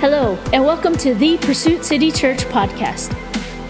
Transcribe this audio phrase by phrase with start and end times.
[0.00, 3.14] Hello, and welcome to the Pursuit City Church podcast.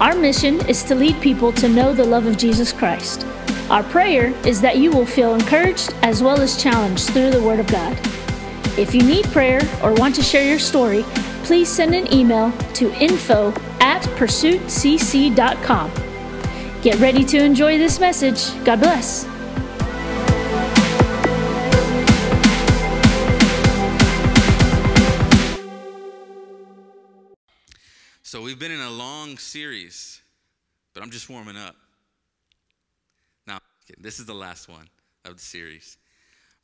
[0.01, 3.27] Our mission is to lead people to know the love of Jesus Christ.
[3.69, 7.59] Our prayer is that you will feel encouraged as well as challenged through the Word
[7.59, 7.99] of God.
[8.79, 11.03] If you need prayer or want to share your story,
[11.43, 13.49] please send an email to info
[13.81, 15.91] at pursuitcc.com.
[16.81, 18.65] Get ready to enjoy this message.
[18.65, 19.30] God bless.
[28.31, 30.21] So we've been in a long series,
[30.95, 31.75] but I'm just warming up.
[33.45, 33.59] Now,
[33.99, 34.89] this is the last one
[35.25, 35.99] of the series.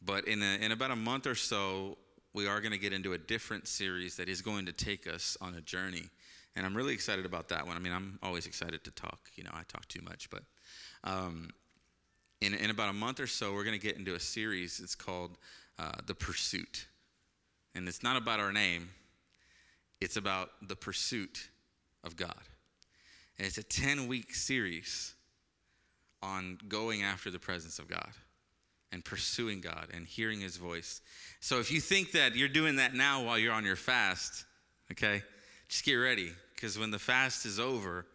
[0.00, 1.98] But in, a, in about a month or so,
[2.32, 5.36] we are going to get into a different series that is going to take us
[5.40, 6.04] on a journey.
[6.54, 7.76] And I'm really excited about that one.
[7.76, 9.18] I mean, I'm always excited to talk.
[9.34, 10.30] You know, I talk too much.
[10.30, 10.44] But
[11.02, 11.50] um,
[12.40, 14.78] in, in about a month or so, we're going to get into a series.
[14.78, 15.36] It's called
[15.80, 16.86] uh, The Pursuit.
[17.74, 18.90] And it's not about our name,
[20.00, 21.48] it's about the pursuit
[22.06, 22.34] of God.
[23.38, 25.14] And it's a 10 week series
[26.22, 28.10] on going after the presence of God
[28.92, 31.02] and pursuing God and hearing his voice.
[31.40, 34.44] So if you think that you're doing that now while you're on your fast,
[34.92, 35.22] okay,
[35.68, 38.06] just get ready because when the fast is over,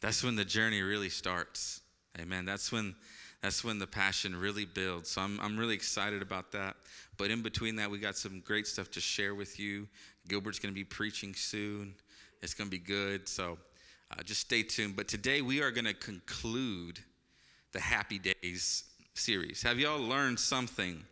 [0.00, 1.82] that's when the journey really starts.
[2.18, 2.44] Amen.
[2.44, 2.94] That's when
[3.42, 5.10] that's when the passion really builds.
[5.10, 6.74] So I'm, I'm really excited about that.
[7.16, 9.86] But in between that, we got some great stuff to share with you.
[10.26, 11.94] Gilbert's going to be preaching soon.
[12.42, 13.28] It's going to be good.
[13.28, 13.58] So
[14.10, 14.96] uh, just stay tuned.
[14.96, 17.00] But today we are going to conclude
[17.72, 19.62] the Happy Days series.
[19.62, 21.02] Have y'all learned something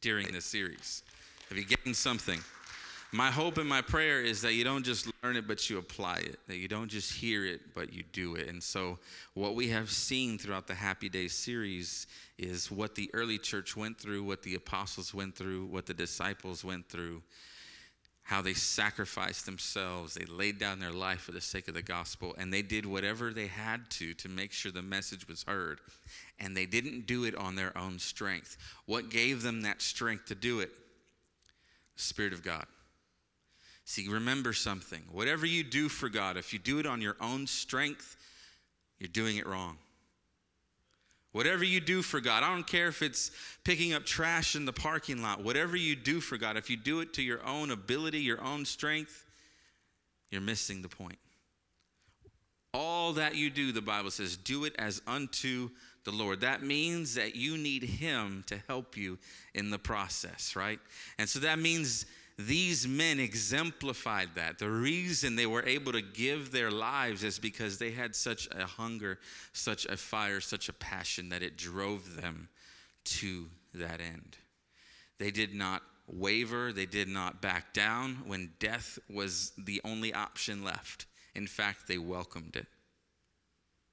[0.00, 1.02] during this series?
[1.48, 2.40] Have you gained something?
[3.12, 6.16] My hope and my prayer is that you don't just learn it, but you apply
[6.16, 8.48] it, that you don't just hear it, but you do it.
[8.48, 8.98] And so,
[9.34, 14.00] what we have seen throughout the Happy Days series is what the early church went
[14.00, 17.22] through, what the apostles went through, what the disciples went through
[18.24, 20.14] how they sacrificed themselves.
[20.14, 23.30] They laid down their life for the sake of the gospel, and they did whatever
[23.30, 25.80] they had to to make sure the message was heard.
[26.40, 28.56] And they didn't do it on their own strength.
[28.86, 30.70] What gave them that strength to do it?
[31.96, 32.64] The Spirit of God.
[33.84, 35.02] See, remember something.
[35.12, 38.16] Whatever you do for God, if you do it on your own strength,
[38.98, 39.76] you're doing it wrong.
[41.34, 43.32] Whatever you do for God, I don't care if it's
[43.64, 47.00] picking up trash in the parking lot, whatever you do for God, if you do
[47.00, 49.26] it to your own ability, your own strength,
[50.30, 51.18] you're missing the point.
[52.72, 55.70] All that you do, the Bible says, do it as unto
[56.04, 56.42] the Lord.
[56.42, 59.18] That means that you need Him to help you
[59.54, 60.78] in the process, right?
[61.18, 62.06] And so that means
[62.36, 64.58] these men exemplified that.
[64.58, 68.66] The reason they were able to give their lives is because they had such a
[68.66, 69.18] hunger,
[69.52, 72.48] such a fire, such a passion that it drove them
[73.04, 74.36] to that end.
[75.18, 80.64] They did not waver, they did not back down when death was the only option
[80.64, 81.06] left.
[81.34, 82.66] In fact, they welcomed it.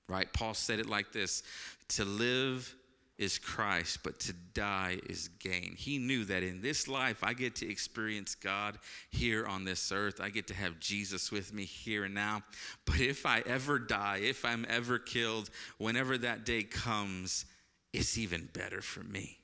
[0.10, 0.32] Right?
[0.34, 1.44] Paul said it like this
[1.90, 2.76] to live
[3.22, 5.76] is Christ, but to die is gain.
[5.78, 8.80] He knew that in this life, I get to experience God
[9.12, 10.20] here on this earth.
[10.20, 12.42] I get to have Jesus with me here and now.
[12.84, 17.46] But if I ever die, if I'm ever killed, whenever that day comes,
[17.94, 19.38] it's even better for me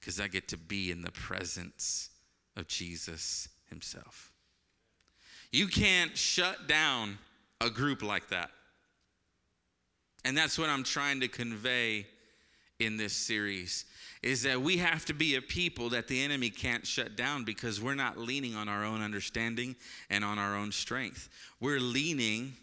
[0.00, 2.10] because I get to be in the presence
[2.56, 4.32] of Jesus Himself.
[5.52, 7.18] You can't shut down
[7.60, 8.50] a group like that.
[10.24, 12.06] And that's what I'm trying to convey
[12.78, 13.84] in this series
[14.22, 17.80] is that we have to be a people that the enemy can't shut down because
[17.80, 19.76] we're not leaning on our own understanding
[20.10, 21.28] and on our own strength.
[21.60, 22.54] We're leaning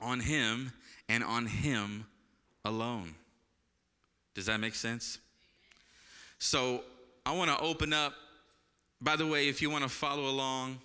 [0.00, 0.72] on him
[1.08, 2.06] and on him
[2.64, 3.14] alone.
[4.34, 5.18] Does that make sense?
[6.38, 6.82] So
[7.24, 8.12] I want to open up.
[9.00, 10.78] By the way, if you want to follow along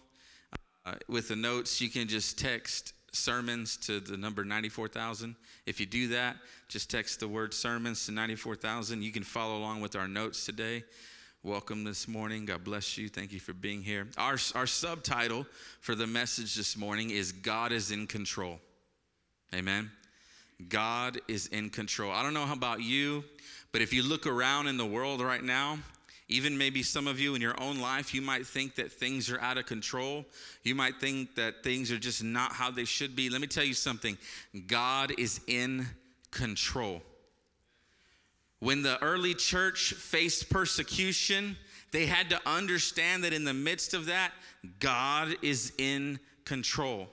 [0.86, 5.36] uh, with the notes, you can just text sermons to the number 94,000.
[5.66, 9.02] If you do that, just text the word sermons to 94,000.
[9.02, 10.84] You can follow along with our notes today.
[11.44, 12.46] Welcome this morning.
[12.46, 13.10] God bless you.
[13.10, 14.08] Thank you for being here.
[14.18, 15.46] Our, our subtitle
[15.80, 18.60] for the message this morning is God is in control.
[19.54, 19.92] Amen.
[20.70, 22.12] God is in control.
[22.12, 23.24] I don't know how about you,
[23.72, 25.80] but if you look around in the world right now,
[26.32, 29.40] even maybe some of you in your own life, you might think that things are
[29.42, 30.26] out of control.
[30.64, 33.30] You might think that things are just not how they should be.
[33.30, 34.18] Let me tell you something
[34.68, 35.88] God is in
[36.32, 37.02] control.
[38.60, 41.58] When the early church faced persecution,
[41.92, 44.32] they had to understand that in the midst of that,
[44.80, 47.08] God is in control.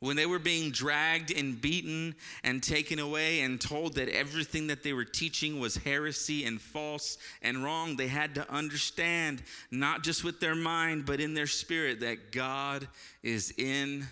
[0.00, 2.14] When they were being dragged and beaten
[2.44, 7.18] and taken away and told that everything that they were teaching was heresy and false
[7.42, 12.00] and wrong, they had to understand, not just with their mind, but in their spirit,
[12.00, 12.86] that God
[13.22, 14.06] is in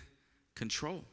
[0.55, 1.03] control.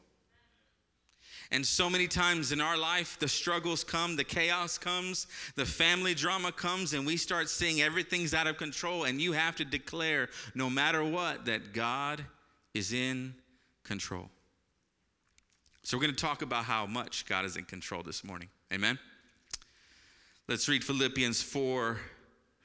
[1.51, 6.13] And so many times in our life, the struggles come, the chaos comes, the family
[6.15, 9.03] drama comes, and we start seeing everything's out of control.
[9.03, 12.25] And you have to declare, no matter what, that God
[12.73, 13.35] is in
[13.83, 14.29] control.
[15.85, 18.49] So we're going to talk about how much God is in control this morning.
[18.73, 18.97] Amen.
[20.47, 21.99] Let's read Philippians 4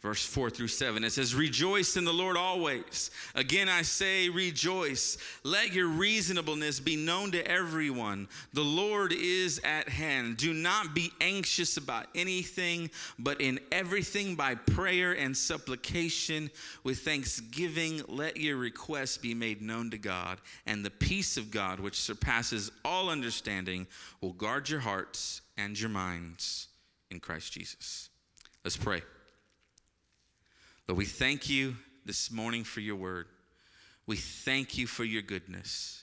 [0.00, 1.04] verse 4 through 7.
[1.04, 3.10] It says, Rejoice in the Lord always.
[3.34, 5.18] Again, I say, rejoice.
[5.44, 8.28] Let your reasonableness be known to everyone.
[8.52, 10.38] The Lord is at hand.
[10.38, 16.50] Do not be anxious about anything, but in everything by prayer and supplication
[16.82, 20.40] with thanksgiving, let your requests be made known to God.
[20.66, 23.86] And the peace of God, which surpasses all understanding,
[24.20, 26.68] will guard your hearts and your minds
[27.10, 28.08] in Christ Jesus.
[28.64, 29.02] Let's pray.
[30.90, 33.26] But we thank you this morning for your word.
[34.08, 36.02] We thank you for your goodness.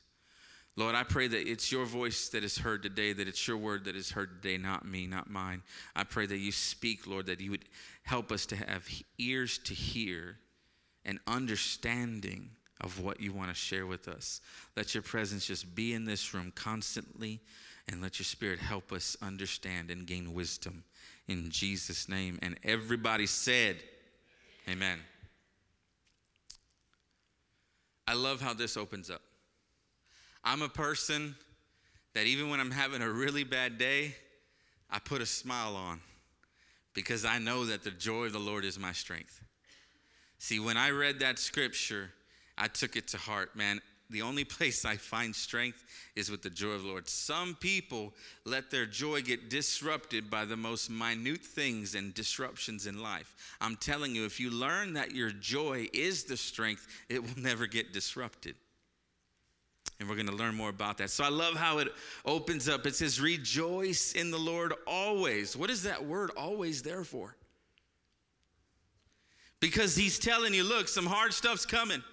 [0.78, 3.84] Lord, I pray that it's your voice that is heard today, that it's your word
[3.84, 5.62] that is heard today, not me, not mine.
[5.94, 7.66] I pray that you speak, Lord, that you would
[8.04, 8.88] help us to have
[9.18, 10.38] ears to hear
[11.04, 14.40] and understanding of what you want to share with us.
[14.78, 17.42] Let your presence just be in this room constantly,
[17.90, 20.86] and let your spirit help us understand and gain wisdom.
[21.28, 22.40] In Jesus' name.
[22.42, 23.84] And everybody said,
[24.70, 25.00] Amen.
[28.08, 29.22] I love how this opens up.
[30.44, 31.36] I'm a person
[32.14, 34.16] that even when I'm having a really bad day,
[34.90, 36.00] I put a smile on
[36.94, 39.42] because I know that the joy of the Lord is my strength.
[40.40, 42.12] See, when I read that scripture,
[42.58, 45.84] I took it to heart, man the only place I find strength
[46.16, 47.08] is with the joy of the Lord.
[47.08, 48.14] Some people
[48.46, 53.36] let their joy get disrupted by the most minute things and disruptions in life.
[53.62, 57.68] I'm telling you, if you learn that your joy is the strength, it will never
[57.68, 58.56] get disrupted.
[60.00, 61.10] And we're going to learn more about that.
[61.10, 61.88] So I love how it
[62.24, 62.86] opens up.
[62.86, 65.58] It says, Rejoice in the Lord always.
[65.58, 67.36] What is that word always there for?
[69.60, 72.04] Because he's telling you, look, some hard stuff's coming.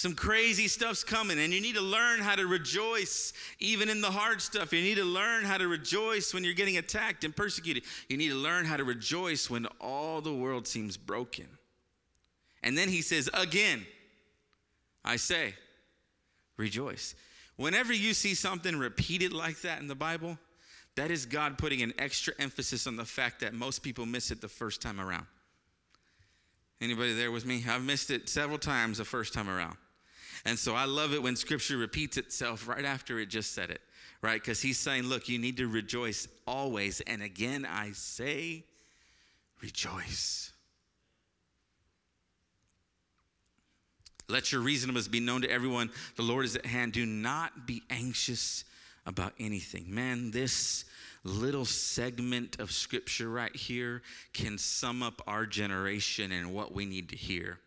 [0.00, 4.10] Some crazy stuff's coming, and you need to learn how to rejoice even in the
[4.10, 4.72] hard stuff.
[4.72, 7.82] You need to learn how to rejoice when you're getting attacked and persecuted.
[8.08, 11.46] You need to learn how to rejoice when all the world seems broken.
[12.62, 13.84] And then he says, Again,
[15.04, 15.52] I say,
[16.56, 17.14] rejoice.
[17.56, 20.38] Whenever you see something repeated like that in the Bible,
[20.96, 24.40] that is God putting an extra emphasis on the fact that most people miss it
[24.40, 25.26] the first time around.
[26.80, 27.62] Anybody there with me?
[27.68, 29.76] I've missed it several times the first time around.
[30.44, 33.80] And so I love it when scripture repeats itself right after it just said it,
[34.22, 34.40] right?
[34.40, 37.00] Because he's saying, look, you need to rejoice always.
[37.02, 38.64] And again, I say,
[39.60, 40.52] rejoice.
[44.28, 45.90] Let your reasonableness be known to everyone.
[46.16, 46.92] The Lord is at hand.
[46.92, 48.64] Do not be anxious
[49.04, 49.92] about anything.
[49.92, 50.84] Man, this
[51.24, 54.02] little segment of scripture right here
[54.32, 57.58] can sum up our generation and what we need to hear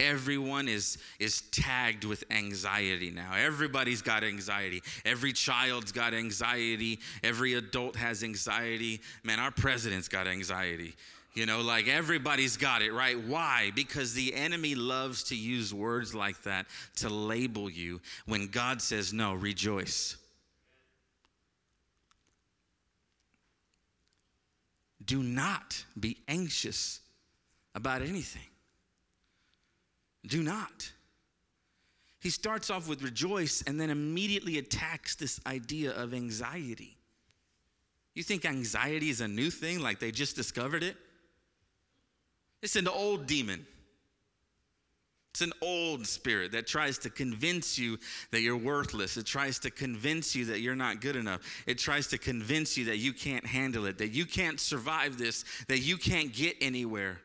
[0.00, 3.32] everyone is is tagged with anxiety now.
[3.36, 4.82] Everybody's got anxiety.
[5.04, 6.98] Every child's got anxiety.
[7.22, 9.00] Every adult has anxiety.
[9.22, 10.94] Man our president's got anxiety.
[11.34, 13.18] You know like everybody's got it right?
[13.20, 13.70] Why?
[13.74, 19.12] Because the enemy loves to use words like that to label you when god says
[19.12, 20.16] no rejoice.
[25.04, 27.00] Do not be anxious
[27.74, 28.49] about anything
[30.26, 30.92] do not.
[32.20, 36.96] He starts off with rejoice and then immediately attacks this idea of anxiety.
[38.14, 40.96] You think anxiety is a new thing, like they just discovered it?
[42.62, 43.66] It's an old demon.
[45.32, 47.98] It's an old spirit that tries to convince you
[48.32, 49.16] that you're worthless.
[49.16, 51.40] It tries to convince you that you're not good enough.
[51.66, 55.44] It tries to convince you that you can't handle it, that you can't survive this,
[55.68, 57.20] that you can't get anywhere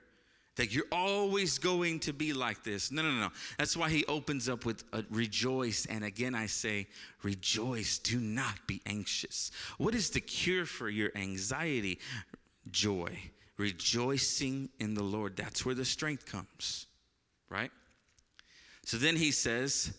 [0.56, 2.92] that you're always going to be like this.
[2.92, 3.30] No, no, no.
[3.58, 5.86] That's why he opens up with a rejoice.
[5.86, 6.88] And again, I say,
[7.24, 8.00] rejoice.
[8.00, 9.52] Do not be anxious.
[9.78, 12.00] What is the cure for your anxiety?
[12.72, 13.18] Joy.
[13.58, 15.36] Rejoicing in the Lord.
[15.36, 16.88] That's where the strength comes,
[17.50, 17.72] right?
[18.86, 19.94] So then he says,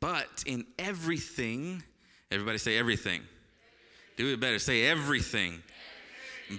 [0.00, 1.82] but in everything,
[2.30, 3.22] everybody say everything.
[4.16, 4.58] Do it better.
[4.58, 5.62] Say everything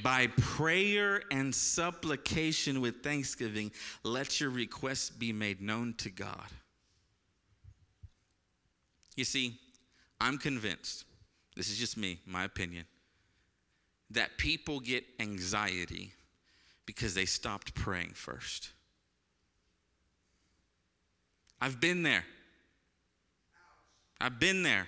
[0.02, 3.72] by prayer and supplication with thanksgiving,
[4.04, 6.48] let your requests be made known to God.
[9.16, 9.60] You see,
[10.20, 11.06] I'm convinced,
[11.56, 12.86] this is just me, my opinion,
[14.10, 16.12] that people get anxiety
[16.86, 18.72] because they stopped praying first.
[21.62, 22.26] I've been there.
[24.20, 24.88] I've been there.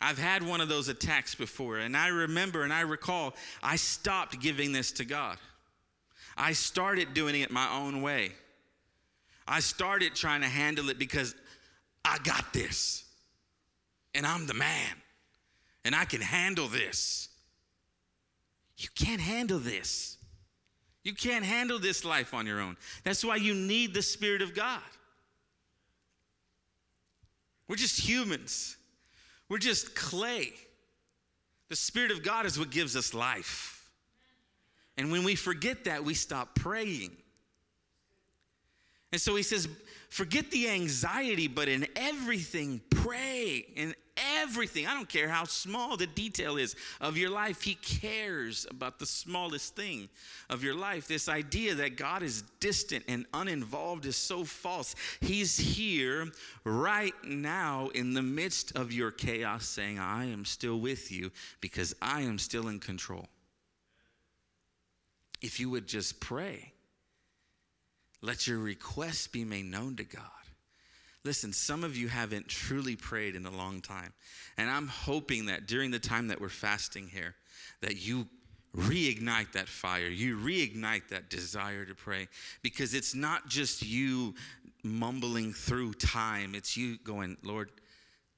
[0.00, 4.40] I've had one of those attacks before, and I remember and I recall I stopped
[4.40, 5.38] giving this to God.
[6.36, 8.32] I started doing it my own way.
[9.48, 11.34] I started trying to handle it because
[12.04, 13.04] I got this,
[14.14, 14.92] and I'm the man,
[15.84, 17.28] and I can handle this.
[18.76, 20.18] You can't handle this.
[21.02, 22.76] You can't handle this life on your own.
[23.04, 24.80] That's why you need the Spirit of God.
[27.68, 28.76] We're just humans,
[29.48, 30.52] we're just clay.
[31.68, 33.90] The Spirit of God is what gives us life.
[34.96, 37.10] And when we forget that, we stop praying.
[39.12, 39.68] And so he says,
[40.08, 43.66] forget the anxiety, but in everything, pray.
[43.76, 48.66] In everything, I don't care how small the detail is of your life, he cares
[48.70, 50.08] about the smallest thing
[50.48, 51.06] of your life.
[51.06, 54.94] This idea that God is distant and uninvolved is so false.
[55.20, 56.30] He's here
[56.64, 61.94] right now in the midst of your chaos, saying, I am still with you because
[62.00, 63.26] I am still in control.
[65.42, 66.72] If you would just pray,
[68.22, 70.22] let your requests be made known to God.
[71.24, 74.12] Listen, some of you haven't truly prayed in a long time.
[74.56, 77.34] And I'm hoping that during the time that we're fasting here,
[77.80, 78.28] that you
[78.76, 80.06] reignite that fire.
[80.06, 82.28] You reignite that desire to pray
[82.62, 84.34] because it's not just you
[84.84, 87.70] mumbling through time, it's you going, Lord,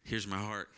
[0.04, 0.68] here's my heart.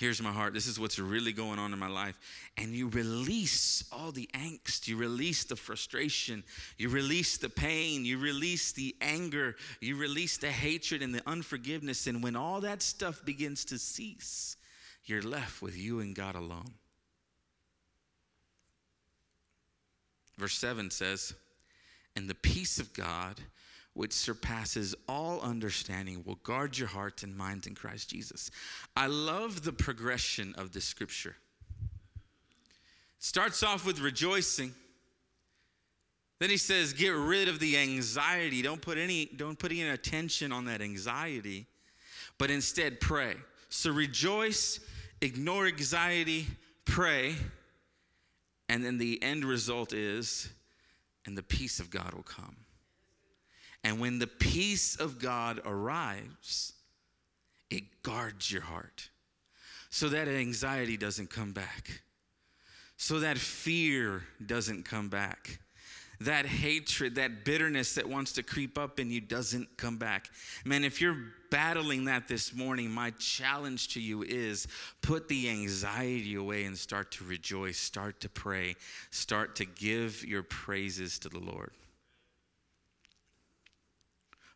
[0.00, 0.54] Here's my heart.
[0.54, 2.18] This is what's really going on in my life.
[2.56, 4.88] And you release all the angst.
[4.88, 6.42] You release the frustration.
[6.78, 8.06] You release the pain.
[8.06, 9.56] You release the anger.
[9.78, 12.06] You release the hatred and the unforgiveness.
[12.06, 14.56] And when all that stuff begins to cease,
[15.04, 16.72] you're left with you and God alone.
[20.38, 21.34] Verse 7 says,
[22.16, 23.38] And the peace of God
[24.00, 28.50] which surpasses all understanding, will guard your hearts and minds in Christ Jesus.
[28.96, 31.36] I love the progression of the scripture.
[33.18, 34.72] It starts off with rejoicing.
[36.38, 38.62] Then he says, get rid of the anxiety.
[38.62, 41.66] Don't put any, don't put any attention on that anxiety,
[42.38, 43.34] but instead pray.
[43.68, 44.80] So rejoice,
[45.20, 46.46] ignore anxiety,
[46.86, 47.34] pray,
[48.70, 50.48] and then the end result is,
[51.26, 52.56] and the peace of God will come.
[53.82, 56.74] And when the peace of God arrives,
[57.70, 59.08] it guards your heart
[59.90, 62.02] so that anxiety doesn't come back,
[62.96, 65.58] so that fear doesn't come back.
[66.20, 70.28] That hatred, that bitterness that wants to creep up in you doesn't come back.
[70.66, 71.16] Man, if you're
[71.50, 74.68] battling that this morning, my challenge to you is
[75.00, 78.76] put the anxiety away and start to rejoice, start to pray,
[79.10, 81.72] start to give your praises to the Lord.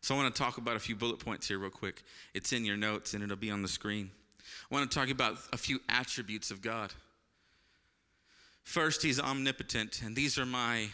[0.05, 2.03] So I want to talk about a few bullet points here, real quick.
[2.35, 4.11] It's in your notes and it'll be on the screen.
[4.69, 6.93] I want to talk about a few attributes of God.
[8.61, 10.89] First, He's omnipotent, and these are my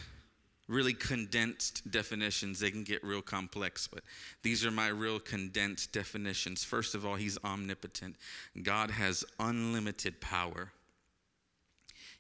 [0.70, 2.62] really condensed definitions.
[2.62, 4.02] They can get real complex, but
[4.44, 6.64] these are my real condensed definitions.
[6.64, 8.16] First of all, He's omnipotent.
[8.64, 10.72] God has unlimited power.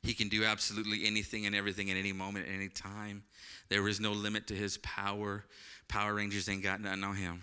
[0.04, 3.24] He can do absolutely anything and everything at any moment, at any time.
[3.70, 5.46] There is no limit to his power.
[5.92, 7.42] Power Rangers ain't got nothing on him.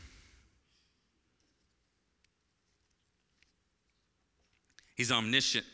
[4.97, 5.67] He's omniscient,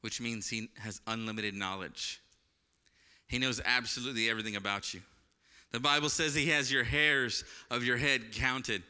[0.00, 2.20] which means he has unlimited knowledge.
[3.28, 5.00] He knows absolutely everything about you.
[5.70, 8.82] The Bible says he has your hairs of your head counted,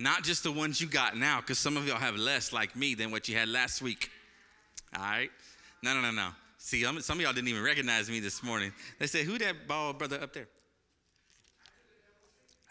[0.00, 2.96] not just the ones you got now, because some of y'all have less like me
[2.96, 4.10] than what you had last week.
[4.98, 5.30] All right?
[5.84, 6.30] No, no, no, no.
[6.58, 8.72] See, some of y'all didn't even recognize me this morning.
[8.98, 10.48] They say, Who that bald brother up there?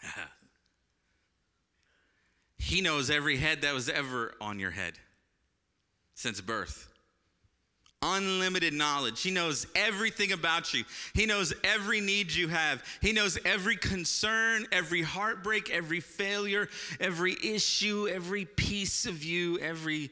[2.56, 4.94] he knows every head that was ever on your head
[6.14, 6.88] since birth.
[8.06, 9.22] Unlimited knowledge.
[9.22, 10.84] He knows everything about you.
[11.14, 12.84] He knows every need you have.
[13.00, 16.68] He knows every concern, every heartbreak, every failure,
[17.00, 20.10] every issue, every piece of you, every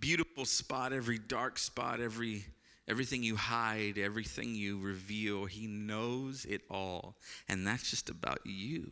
[0.00, 2.44] beautiful spot, every dark spot, every
[2.88, 5.44] everything you hide, everything you reveal.
[5.44, 7.16] He knows it all.
[7.48, 8.90] And that's just about you.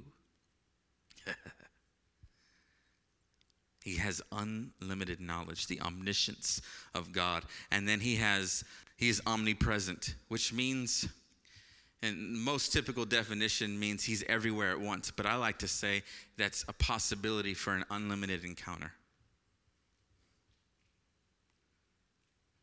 [3.85, 6.61] he has unlimited knowledge, the omniscience
[6.95, 7.45] of God.
[7.71, 8.65] And then he has
[8.97, 11.09] he is omnipresent, which means
[12.03, 16.03] and most typical definition means he's everywhere at once, but I like to say
[16.37, 18.93] that's a possibility for an unlimited encounter.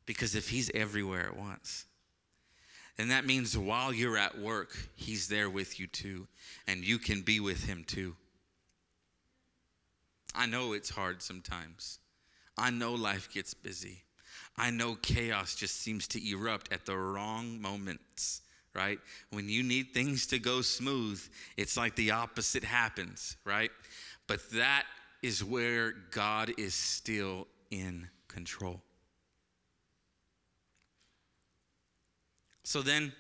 [0.06, 1.86] Because if he's everywhere at once,
[2.98, 6.28] and that means while you're at work, he's there with you too,
[6.68, 8.16] and you can be with him too.
[10.36, 12.00] I know it's hard sometimes.
[12.58, 14.04] I know life gets busy.
[14.58, 18.42] I know chaos just seems to erupt at the wrong moments,
[18.76, 19.00] right?
[19.32, 21.22] When you need things to go smooth,
[21.58, 23.72] it's like the opposite happens, right?
[24.28, 24.86] But that
[25.22, 28.82] is where God is still in control.
[32.64, 33.14] So then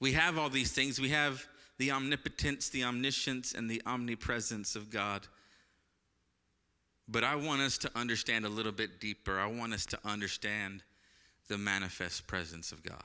[0.00, 1.00] we have all these things.
[1.00, 1.46] We have
[1.78, 5.26] the omnipotence, the omniscience, and the omnipresence of God.
[7.08, 9.38] But I want us to understand a little bit deeper.
[9.38, 10.82] I want us to understand
[11.48, 13.02] the manifest presence of God.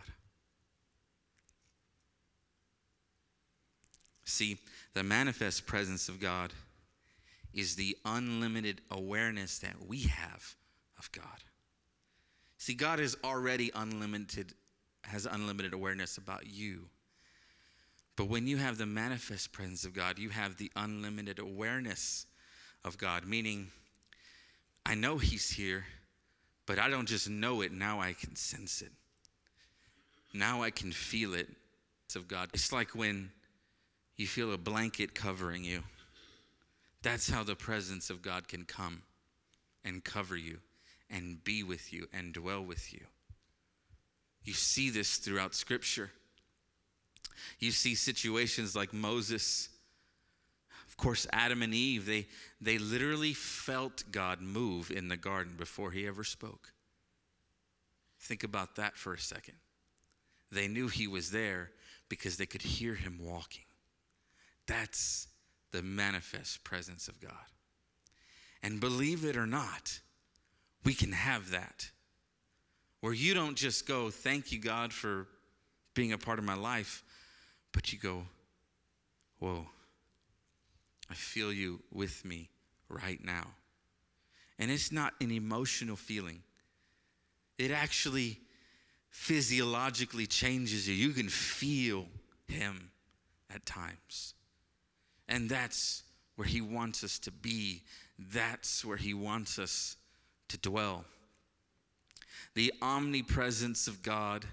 [4.25, 4.57] See,
[4.93, 6.51] the manifest presence of God
[7.53, 10.55] is the unlimited awareness that we have
[10.97, 11.23] of God.
[12.57, 14.53] See, God is already unlimited,
[15.03, 16.85] has unlimited awareness about you.
[18.15, 22.25] But when you have the manifest presence of God, you have the unlimited awareness
[22.83, 23.67] of God, meaning,
[24.85, 25.85] I know He's here,
[26.65, 28.91] but I don't just know it, now I can sense it.
[30.33, 31.47] Now I can feel it
[32.15, 32.49] of God.
[32.53, 33.31] It's like when
[34.17, 35.83] you feel a blanket covering you.
[37.01, 39.01] That's how the presence of God can come
[39.83, 40.59] and cover you
[41.09, 43.01] and be with you and dwell with you.
[44.43, 46.11] You see this throughout Scripture.
[47.59, 49.69] You see situations like Moses
[50.93, 52.27] of course, Adam and Eve, they,
[52.61, 56.71] they literally felt God move in the garden before he ever spoke.
[58.19, 59.55] Think about that for a second.
[60.51, 61.71] They knew he was there
[62.09, 63.63] because they could hear him walking.
[64.67, 65.29] That's
[65.71, 67.31] the manifest presence of God.
[68.61, 69.99] And believe it or not,
[70.83, 71.89] we can have that.
[73.01, 75.25] Where you don't just go, Thank you, God, for
[75.95, 77.03] being a part of my life,
[77.71, 78.25] but you go,
[79.39, 79.65] Whoa,
[81.13, 82.49] I feel you with me
[82.89, 83.45] right now.
[84.57, 86.41] And it's not an emotional feeling,
[87.59, 88.39] it actually
[89.11, 90.95] physiologically changes you.
[90.95, 92.07] You can feel
[92.47, 92.89] Him
[93.53, 94.33] at times.
[95.29, 96.01] And that's
[96.35, 97.83] where He wants us to be,
[98.17, 99.97] that's where He wants us
[100.47, 101.05] to dwell.
[102.55, 104.45] The omnipresence of God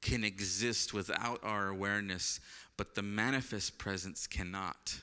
[0.00, 2.40] can exist without our awareness,
[2.78, 5.02] but the manifest presence cannot.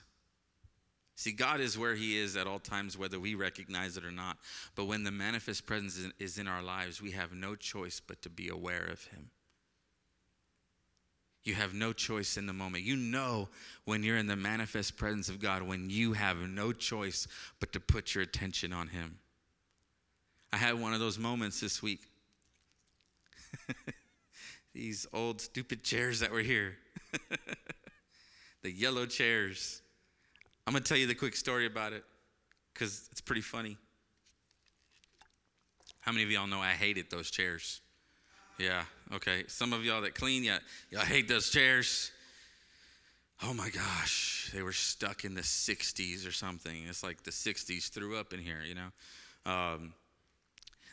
[1.19, 4.37] See, God is where He is at all times, whether we recognize it or not.
[4.73, 8.29] But when the manifest presence is in our lives, we have no choice but to
[8.29, 9.29] be aware of Him.
[11.43, 12.85] You have no choice in the moment.
[12.85, 13.49] You know
[13.83, 17.27] when you're in the manifest presence of God, when you have no choice
[17.59, 19.19] but to put your attention on Him.
[20.53, 21.99] I had one of those moments this week.
[24.73, 26.77] These old, stupid chairs that were here,
[28.61, 29.81] the yellow chairs.
[30.69, 32.03] I'm going to tell you the quick story about it
[32.71, 33.75] because it's pretty funny.
[36.01, 37.81] How many of y'all know I hated those chairs?
[38.59, 38.83] Yeah,
[39.15, 39.45] okay.
[39.47, 40.59] Some of y'all that clean, yeah,
[40.91, 42.11] y'all hate those chairs.
[43.41, 46.83] Oh my gosh, they were stuck in the 60s or something.
[46.87, 49.51] It's like the 60s threw up in here, you know.
[49.51, 49.93] Um,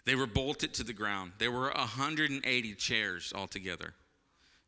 [0.06, 1.32] they were bolted to the ground.
[1.36, 3.92] There were 180 chairs altogether.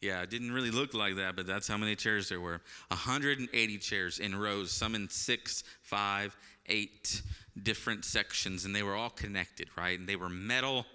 [0.00, 3.78] Yeah, it didn't really look like that, but that's how many chairs there were 180
[3.78, 7.20] chairs in rows, some in six, five, eight
[7.60, 9.98] different sections, and they were all connected, right?
[9.98, 10.86] And they were metal,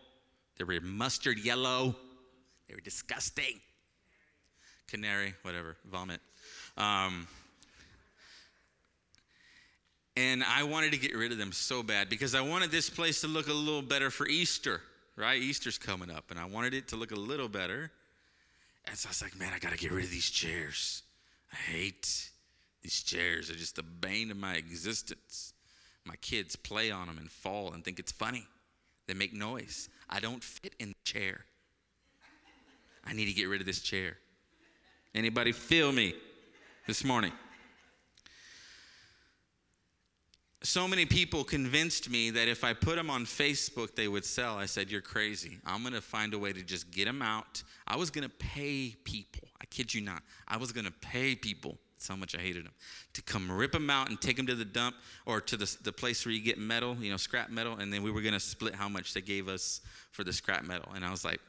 [0.57, 1.95] they were mustard yellow,
[2.69, 3.59] they were disgusting.
[4.87, 6.21] Canary, whatever, vomit.
[6.77, 7.27] Um,
[10.15, 13.21] and I wanted to get rid of them so bad because I wanted this place
[13.21, 14.81] to look a little better for Easter,
[15.15, 15.41] right?
[15.41, 17.91] Easter's coming up, and I wanted it to look a little better.
[18.87, 21.03] And so I was like, man, I got to get rid of these chairs.
[21.51, 22.29] I hate
[22.81, 23.47] these chairs.
[23.47, 25.53] They're just the bane of my existence.
[26.05, 28.45] My kids play on them and fall and think it's funny.
[29.07, 29.89] They make noise.
[30.09, 31.45] I don't fit in the chair.
[33.05, 34.17] I need to get rid of this chair.
[35.15, 36.15] Anybody feel me
[36.87, 37.31] this morning?
[40.63, 44.57] So many people convinced me that if I put them on Facebook, they would sell.
[44.57, 45.59] I said, You're crazy.
[45.65, 47.61] I'm going to find a way to just get them out.
[47.85, 49.47] I was going to pay people.
[49.61, 50.23] I kid you not.
[50.47, 51.77] I was going to pay people.
[51.97, 52.71] That's how much I hated them.
[53.13, 54.95] To come rip them out and take them to the dump
[55.25, 57.77] or to the, the place where you get metal, you know, scrap metal.
[57.77, 60.63] And then we were going to split how much they gave us for the scrap
[60.63, 60.91] metal.
[60.95, 61.39] And I was like,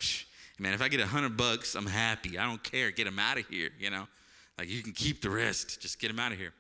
[0.59, 2.39] man, if I get a hundred bucks, I'm happy.
[2.39, 2.91] I don't care.
[2.91, 4.07] Get them out of here, you know?
[4.59, 5.81] Like, you can keep the rest.
[5.81, 6.53] Just get them out of here.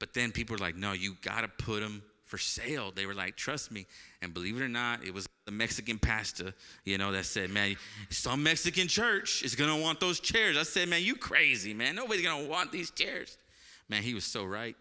[0.00, 2.90] But then people were like, no, you got to put them for sale.
[2.94, 3.86] They were like, trust me.
[4.22, 7.76] And believe it or not, it was the Mexican pastor, you know, that said, man,
[8.08, 10.56] some Mexican church is going to want those chairs.
[10.56, 11.94] I said, man, you crazy, man.
[11.94, 13.36] Nobody's going to want these chairs.
[13.88, 14.76] Man, he was so right.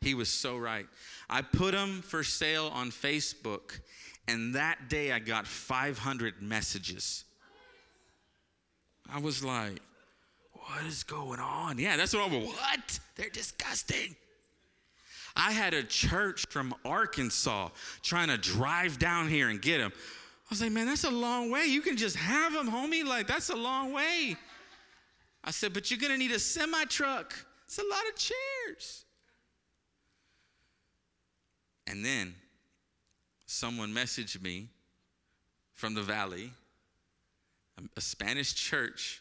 [0.00, 0.86] He was so right.
[1.28, 3.80] I put them for sale on Facebook,
[4.28, 7.24] and that day I got 500 messages.
[9.12, 9.80] I was like,
[10.66, 11.78] what is going on?
[11.78, 13.00] Yeah, that's what I'm, what?
[13.16, 14.16] They're disgusting.
[15.36, 17.70] I had a church from Arkansas
[18.02, 19.92] trying to drive down here and get them.
[19.94, 21.64] I was like, man, that's a long way.
[21.66, 23.04] You can just have them, homie.
[23.04, 24.36] Like, that's a long way.
[25.42, 27.34] I said, but you're going to need a semi truck.
[27.66, 29.04] It's a lot of chairs.
[31.86, 32.34] And then
[33.46, 34.68] someone messaged me
[35.74, 36.52] from the valley,
[37.96, 39.20] a Spanish church,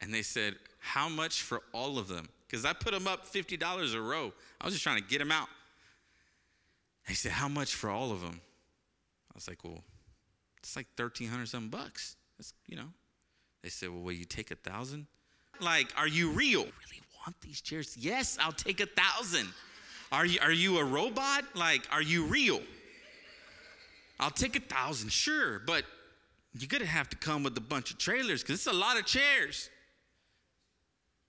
[0.00, 2.28] and they said, How much for all of them?
[2.46, 4.32] Because I put them up $50 a row.
[4.60, 5.48] I was just trying to get them out.
[7.08, 8.40] They said, How much for all of them?
[9.30, 9.82] I was like, Well,
[10.58, 12.16] it's like 1300 something bucks.
[12.38, 12.88] That's, you know.
[13.62, 15.06] They said, Well, will you take a thousand?
[15.60, 16.62] Like, are you real?
[16.62, 17.96] Really want these chairs?
[17.98, 19.48] Yes, I'll take a thousand.
[20.12, 21.44] Are you, are you a robot?
[21.54, 22.60] Like, are you real?
[24.20, 25.84] I'll take a thousand, sure, but
[26.58, 29.04] you're gonna have to come with a bunch of trailers because it's a lot of
[29.04, 29.68] chairs.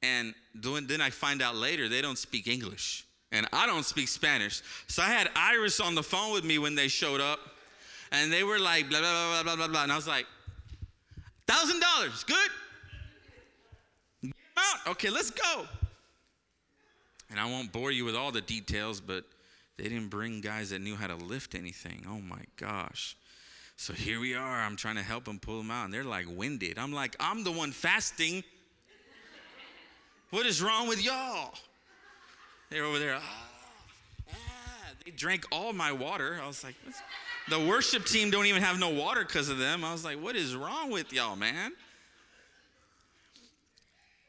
[0.04, 4.62] And then I find out later they don't speak English and I don't speak Spanish.
[4.88, 7.40] So I had Iris on the phone with me when they showed up
[8.12, 9.84] and they were like, blah, blah, blah, blah, blah, blah.
[9.84, 10.28] And I was like,
[11.48, 14.32] thousand dollars, good?
[14.58, 14.92] Out.
[14.92, 15.66] Okay, let's go.
[17.30, 19.26] And I won't bore you with all the details, but
[19.78, 22.06] they didn't bring guys that knew how to lift anything.
[22.08, 23.18] Oh my gosh.
[23.76, 24.62] So here we are.
[24.62, 26.80] I'm trying to help them pull them out, and they're like winded.
[26.80, 28.44] I'm like, I'm the one fasting.
[30.30, 31.54] What is wrong with y'all?
[32.70, 33.16] They're over there.
[33.16, 33.50] Ah,
[34.30, 34.36] ah.
[35.06, 36.40] They drank all my water.
[36.44, 36.76] I was like,
[37.50, 39.86] the worship team don't even have no water because of them.
[39.86, 41.72] I was like, what is wrong with y'all, man?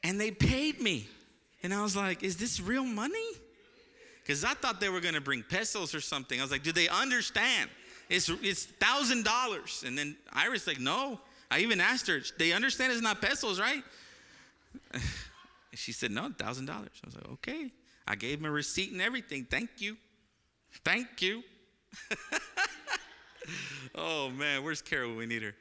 [0.05, 1.09] And they paid me.
[1.65, 3.27] And I was like, is this real money?
[4.23, 6.39] Because I thought they were going to bring pesos or something.
[6.39, 7.71] I was like, do they understand?
[8.09, 9.83] It's it's thousand dollars.
[9.87, 11.19] And then Iris like, no.
[11.51, 13.83] I even asked her, they understand it's not pesos, right?
[15.79, 16.91] she said, no, thousand dollars.
[17.05, 17.71] I was like, okay.
[18.07, 19.47] I gave him a receipt and everything.
[19.49, 19.97] Thank you.
[20.85, 21.43] Thank you.
[23.95, 25.15] oh man, where's Carol?
[25.15, 25.55] We need her.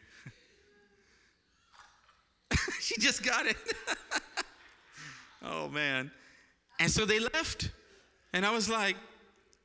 [2.81, 3.57] she just got it.
[5.43, 6.09] oh man.
[6.79, 7.69] And so they left.
[8.33, 8.95] And I was like,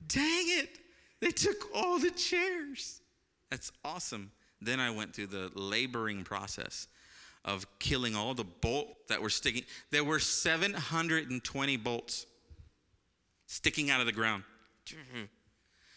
[0.07, 0.69] dang it.
[1.21, 3.01] They took all the chairs.
[3.51, 4.33] That's awesome.
[4.61, 6.89] Then I went through the laboring process
[7.45, 9.65] of killing all the bolts that were sticking.
[9.91, 12.27] There were 720 bolts
[13.47, 14.45] sticking out of the ground.
[14.87, 15.25] Mm-hmm.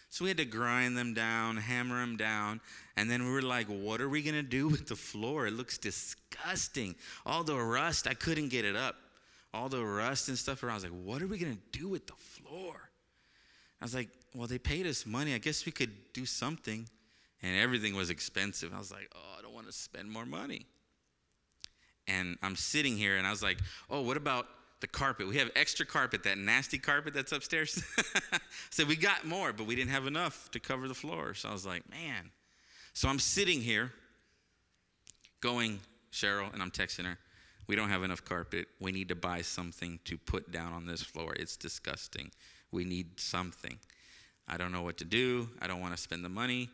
[0.09, 2.61] So we had to grind them down, hammer them down,
[2.95, 5.45] and then we were like, what are we going to do with the floor?
[5.45, 6.95] It looks disgusting.
[7.25, 8.95] All the rust, I couldn't get it up.
[9.53, 10.71] All the rust and stuff around.
[10.71, 12.89] I was like, what are we going to do with the floor?
[13.81, 15.33] I was like, well, they paid us money.
[15.33, 16.87] I guess we could do something.
[17.43, 18.73] And everything was expensive.
[18.73, 20.65] I was like, oh, I don't want to spend more money.
[22.07, 23.57] And I'm sitting here and I was like,
[23.89, 24.47] oh, what about
[24.81, 25.27] the carpet?
[25.27, 27.83] We have extra carpet, that nasty carpet that's upstairs.
[28.69, 31.33] so we got more, but we didn't have enough to cover the floor.
[31.33, 32.31] So I was like, man.
[32.93, 33.91] So I'm sitting here
[35.41, 35.79] going,
[36.11, 37.17] Cheryl, and I'm texting her,
[37.67, 38.67] we don't have enough carpet.
[38.79, 41.33] We need to buy something to put down on this floor.
[41.33, 42.31] It's disgusting.
[42.71, 43.79] We need something.
[44.47, 45.49] I don't know what to do.
[45.61, 46.69] I don't want to spend the money.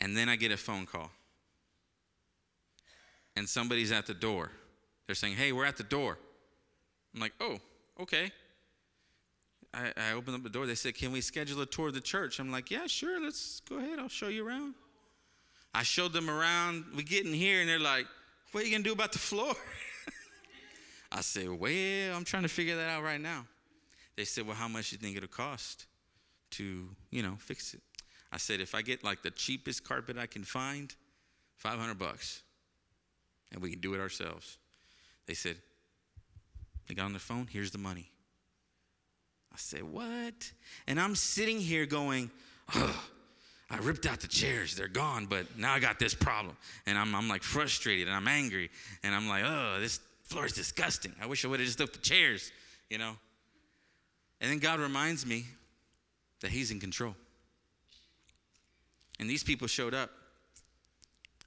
[0.00, 1.10] And then I get a phone call.
[3.36, 4.50] And somebody's at the door.
[5.06, 6.18] They're saying, Hey, we're at the door.
[7.14, 7.58] I'm like, Oh,
[8.00, 8.32] okay.
[9.72, 10.66] I, I opened up the door.
[10.66, 12.38] They said, Can we schedule a tour of the church?
[12.38, 13.20] I'm like, Yeah, sure.
[13.20, 13.98] Let's go ahead.
[13.98, 14.74] I'll show you around.
[15.74, 16.84] I showed them around.
[16.96, 18.06] We get in here, and they're like,
[18.52, 19.54] What are you going to do about the floor?
[21.12, 23.46] I said, Well, I'm trying to figure that out right now.
[24.16, 25.86] They said, Well, how much do you think it'll cost
[26.52, 27.82] to, you know, fix it?
[28.32, 30.94] I said, If I get like the cheapest carpet I can find,
[31.56, 32.43] 500 bucks,
[33.52, 34.58] and we can do it ourselves.
[35.26, 35.56] They said,
[36.88, 38.10] They got on their phone, here's the money.
[39.52, 40.52] I said, What?
[40.86, 42.30] And I'm sitting here going,
[42.74, 43.04] Oh,
[43.70, 44.76] I ripped out the chairs.
[44.76, 46.56] They're gone, but now I got this problem.
[46.86, 48.70] And I'm, I'm like frustrated and I'm angry.
[49.02, 51.12] And I'm like, oh, this floor is disgusting.
[51.20, 52.52] I wish I would have just left the chairs,
[52.90, 53.16] you know?
[54.40, 55.46] And then God reminds me
[56.40, 57.16] that He's in control.
[59.18, 60.10] And these people showed up.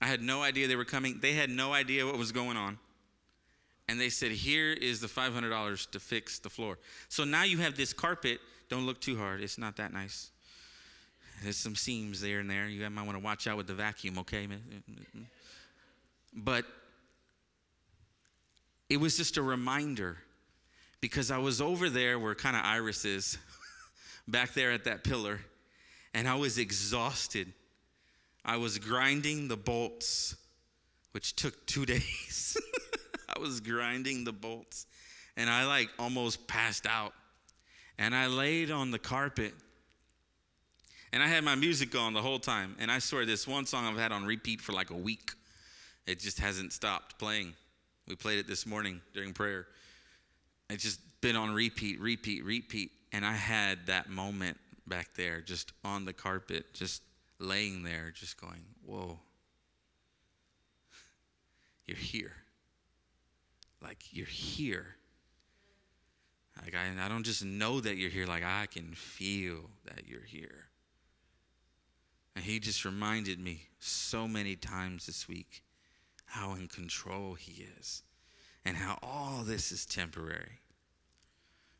[0.02, 1.20] I had no idea they were coming.
[1.22, 2.78] They had no idea what was going on.
[3.90, 6.78] And they said, Here is the $500 to fix the floor.
[7.10, 8.40] So now you have this carpet.
[8.70, 9.42] Don't look too hard.
[9.42, 10.32] It's not that nice.
[11.44, 12.68] There's some seams there and there.
[12.68, 14.48] You might want to watch out with the vacuum, okay?
[16.34, 16.66] But
[18.90, 20.18] it was just a reminder
[21.00, 23.38] because I was over there where kind of Iris is,
[24.28, 25.42] back there at that pillar,
[26.14, 27.54] and I was exhausted.
[28.48, 30.38] I was grinding the bolts,
[31.12, 32.58] which took two days.
[33.36, 34.88] I was grinding the bolts,
[35.36, 37.14] and I like almost passed out.
[38.00, 39.54] And I laid on the carpet,
[41.12, 42.76] and I had my music on the whole time.
[42.80, 45.32] And I swear, this one song I've had on repeat for like a week,
[46.06, 47.54] it just hasn't stopped playing.
[48.08, 49.68] We played it this morning during prayer.
[50.70, 52.92] It's just been on repeat, repeat, repeat.
[53.12, 57.02] And I had that moment back there, just on the carpet, just
[57.40, 59.20] laying there, just going, Whoa,
[61.86, 62.34] you're here.
[63.82, 64.96] Like, you're here.
[66.64, 70.26] Like, I, I don't just know that you're here, like, I can feel that you're
[70.26, 70.66] here.
[72.36, 75.64] And he just reminded me so many times this week
[76.26, 78.04] how in control he is
[78.64, 80.60] and how all this is temporary.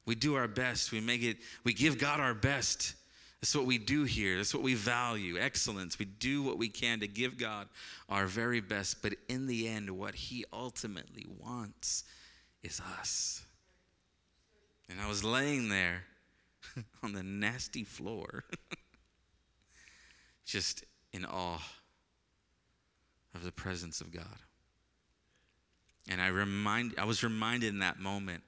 [0.06, 0.92] We do our best.
[0.92, 2.96] We make it, we give God our best.
[3.42, 4.38] That's what we do here.
[4.38, 6.00] That's what we value excellence.
[6.00, 7.68] We do what we can to give God
[8.10, 9.02] our very best.
[9.02, 12.04] But in the end, what He ultimately wants
[12.64, 13.46] is us.
[14.90, 16.04] And I was laying there
[17.04, 18.44] on the nasty floor,
[20.46, 21.62] just in awe
[23.36, 24.26] of the presence of God.
[26.10, 28.44] And I remind I was reminded in that moment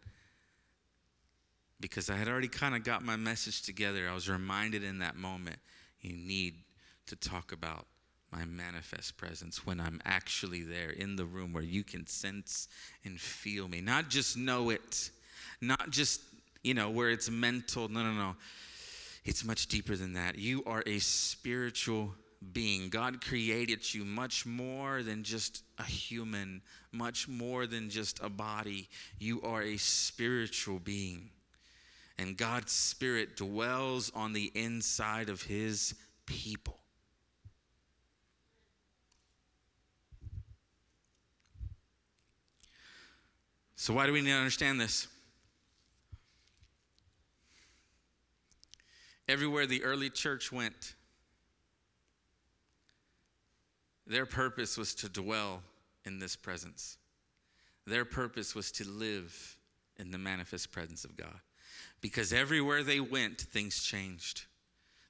[1.80, 4.08] because I had already kind of got my message together.
[4.10, 5.58] I was reminded in that moment,
[6.02, 6.56] you need
[7.08, 7.86] to talk about
[8.32, 12.68] my manifest presence when I'm actually there in the room where you can sense
[13.04, 13.82] and feel me.
[13.82, 15.10] Not just know it,
[15.62, 16.22] not just,
[16.63, 17.88] you know, where it's mental.
[17.88, 18.36] No, no, no.
[19.26, 20.38] It's much deeper than that.
[20.38, 22.13] You are a spiritual
[22.54, 22.89] being.
[22.89, 26.62] God created you much more than just a human,
[26.92, 28.88] much more than just a body.
[29.18, 31.30] You are a spiritual being
[32.19, 36.77] and God's Spirit dwells on the inside of His people.
[43.77, 45.08] So, why do we need to understand this?
[49.29, 50.95] Everywhere the early church went,
[54.05, 55.62] their purpose was to dwell
[56.03, 56.97] in this presence.
[57.88, 59.55] Their purpose was to live
[59.95, 61.39] in the manifest presence of God
[62.01, 64.45] because everywhere they went, things changed.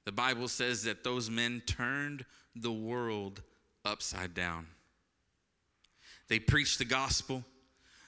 [0.04, 2.24] The Bible says that those men turned
[2.54, 3.42] the world
[3.84, 4.66] upside down.
[6.28, 7.44] They preached the gospel,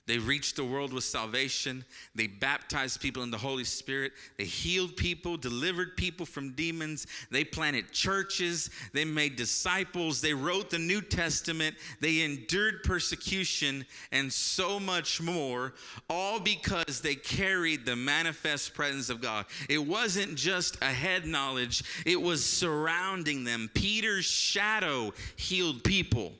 [0.06, 1.84] they reached the world with salvation.
[2.16, 4.12] They baptized people in the Holy Spirit.
[4.36, 7.06] They healed people, delivered people from demons.
[7.30, 8.68] They planted churches.
[8.92, 10.20] They made disciples.
[10.20, 11.76] They wrote the New Testament.
[12.00, 15.74] They endured persecution and so much more,
[16.10, 19.46] all because they carried the manifest presence of God.
[19.68, 23.70] It wasn't just a head knowledge, it was surrounding them.
[23.72, 26.32] Peter's shadow healed people.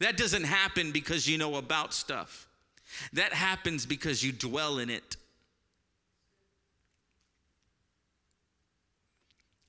[0.00, 2.48] That doesn't happen because you know about stuff.
[3.12, 5.16] That happens because you dwell in it.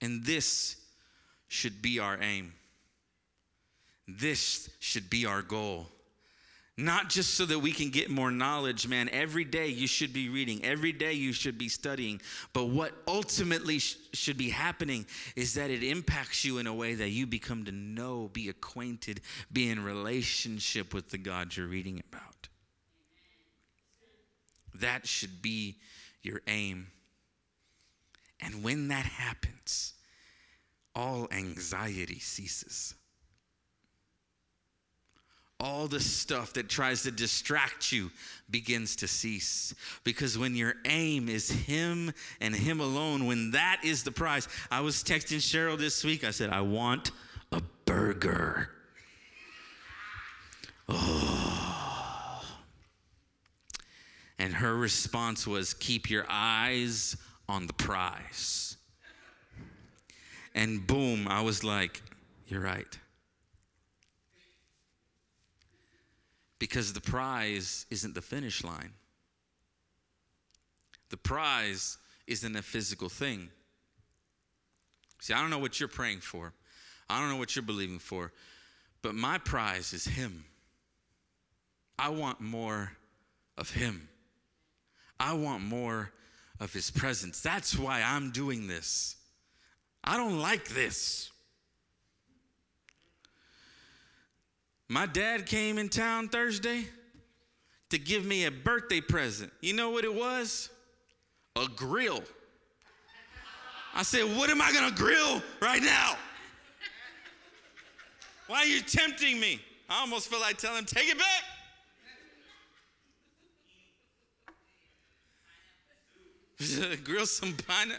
[0.01, 0.77] And this
[1.47, 2.53] should be our aim.
[4.07, 5.87] This should be our goal.
[6.79, 9.09] Not just so that we can get more knowledge, man.
[9.09, 12.21] Every day you should be reading, every day you should be studying.
[12.53, 16.95] But what ultimately sh- should be happening is that it impacts you in a way
[16.95, 19.19] that you become to know, be acquainted,
[19.51, 22.47] be in relationship with the God you're reading about.
[24.75, 25.79] That should be
[26.21, 26.87] your aim.
[28.39, 29.95] And when that happens,
[30.95, 32.95] all anxiety ceases
[35.59, 38.09] all the stuff that tries to distract you
[38.49, 39.75] begins to cease.
[40.03, 44.47] Because when your aim is Him and Him alone, when that is the prize.
[44.71, 46.23] I was texting Cheryl this week.
[46.23, 47.11] I said, I want
[47.51, 48.69] a burger.
[50.87, 52.45] Oh.
[54.39, 57.17] And her response was, Keep your eyes
[57.49, 58.77] on the prize.
[60.55, 62.01] And boom, I was like,
[62.47, 62.97] You're right.
[66.59, 68.91] Because the prize isn't the finish line.
[71.09, 73.49] The prize isn't a physical thing.
[75.19, 76.53] See, I don't know what you're praying for,
[77.09, 78.31] I don't know what you're believing for,
[79.01, 80.45] but my prize is Him.
[81.97, 82.91] I want more
[83.57, 84.07] of Him.
[85.19, 86.11] I want more
[86.59, 87.41] of His presence.
[87.41, 89.15] That's why I'm doing this.
[90.03, 91.31] I don't like this.
[94.89, 96.85] My dad came in town Thursday
[97.91, 99.53] to give me a birthday present.
[99.61, 100.69] You know what it was?
[101.55, 102.23] A grill.
[103.93, 106.17] I said, What am I gonna grill right now?
[108.47, 109.61] Why are you tempting me?
[109.87, 111.43] I almost feel like telling him, Take it back.
[117.03, 117.93] grill some pine,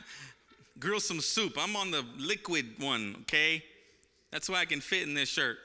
[0.81, 1.55] grill some soup.
[1.57, 3.63] I'm on the liquid one, okay?
[4.33, 5.57] That's why I can fit in this shirt.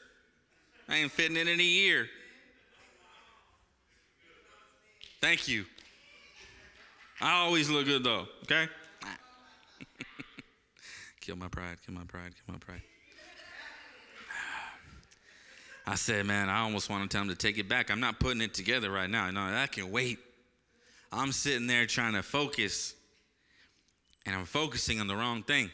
[0.88, 2.08] I ain't fitting it in a year.
[5.22, 5.66] Thank you.
[7.20, 8.68] I always look good though, okay?
[11.22, 12.82] kill my pride, kill my pride, kill my pride.
[15.88, 17.90] I said, man, I almost want to tell him to take it back.
[17.90, 19.32] I'm not putting it together right now.
[19.32, 20.20] No, that can wait.
[21.12, 22.94] I'm sitting there trying to focus,
[24.26, 25.72] and I'm focusing on the wrong thing.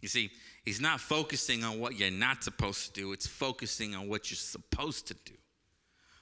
[0.00, 0.30] You see,
[0.66, 4.36] he's not focusing on what you're not supposed to do, it's focusing on what you're
[4.36, 5.32] supposed to do.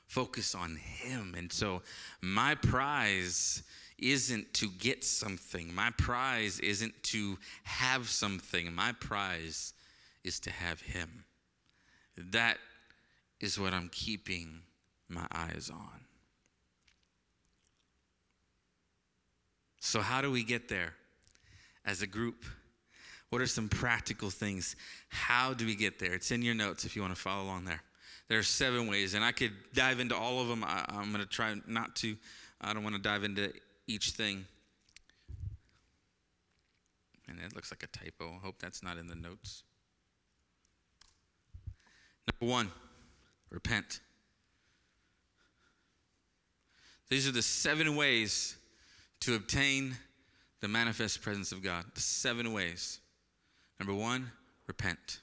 [0.07, 1.35] Focus on him.
[1.37, 1.83] And so,
[2.21, 3.65] my prize
[3.99, 9.73] isn't to get something, my prize isn't to have something, my prize
[10.23, 11.25] is to have him.
[12.17, 12.59] That
[13.41, 14.61] is what I'm keeping
[15.09, 16.01] my eyes on.
[19.81, 20.93] So, how do we get there
[21.85, 22.45] as a group?
[23.31, 24.77] What are some practical things?
[25.09, 26.15] How do we get there?
[26.15, 27.83] It's in your notes if you want to follow along there.
[28.29, 30.65] There are seven ways, and I could dive into all of them.
[30.65, 32.17] I, am going to try not to.
[32.61, 33.53] I don't want to dive into
[33.87, 34.47] each thing.
[37.29, 38.35] And it looks like a typo.
[38.35, 39.63] I hope that's not in the notes.
[42.41, 42.71] Number one,
[43.51, 44.01] repent.
[47.11, 48.57] These are the seven ways
[49.21, 49.97] to obtain
[50.61, 51.85] the manifest presence of God.
[51.95, 53.01] The seven ways.
[53.79, 54.31] Number one,
[54.67, 55.21] repent.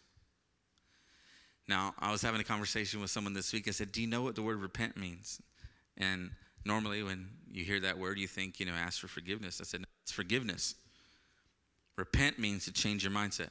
[1.68, 3.68] Now, I was having a conversation with someone this week.
[3.68, 5.42] I said, Do you know what the word repent means?
[5.98, 6.32] And
[6.66, 9.60] normally, when you hear that word, you think, you know, ask for forgiveness.
[9.62, 10.76] I said, no, It's forgiveness.
[11.98, 13.50] Repent means to change your mindset.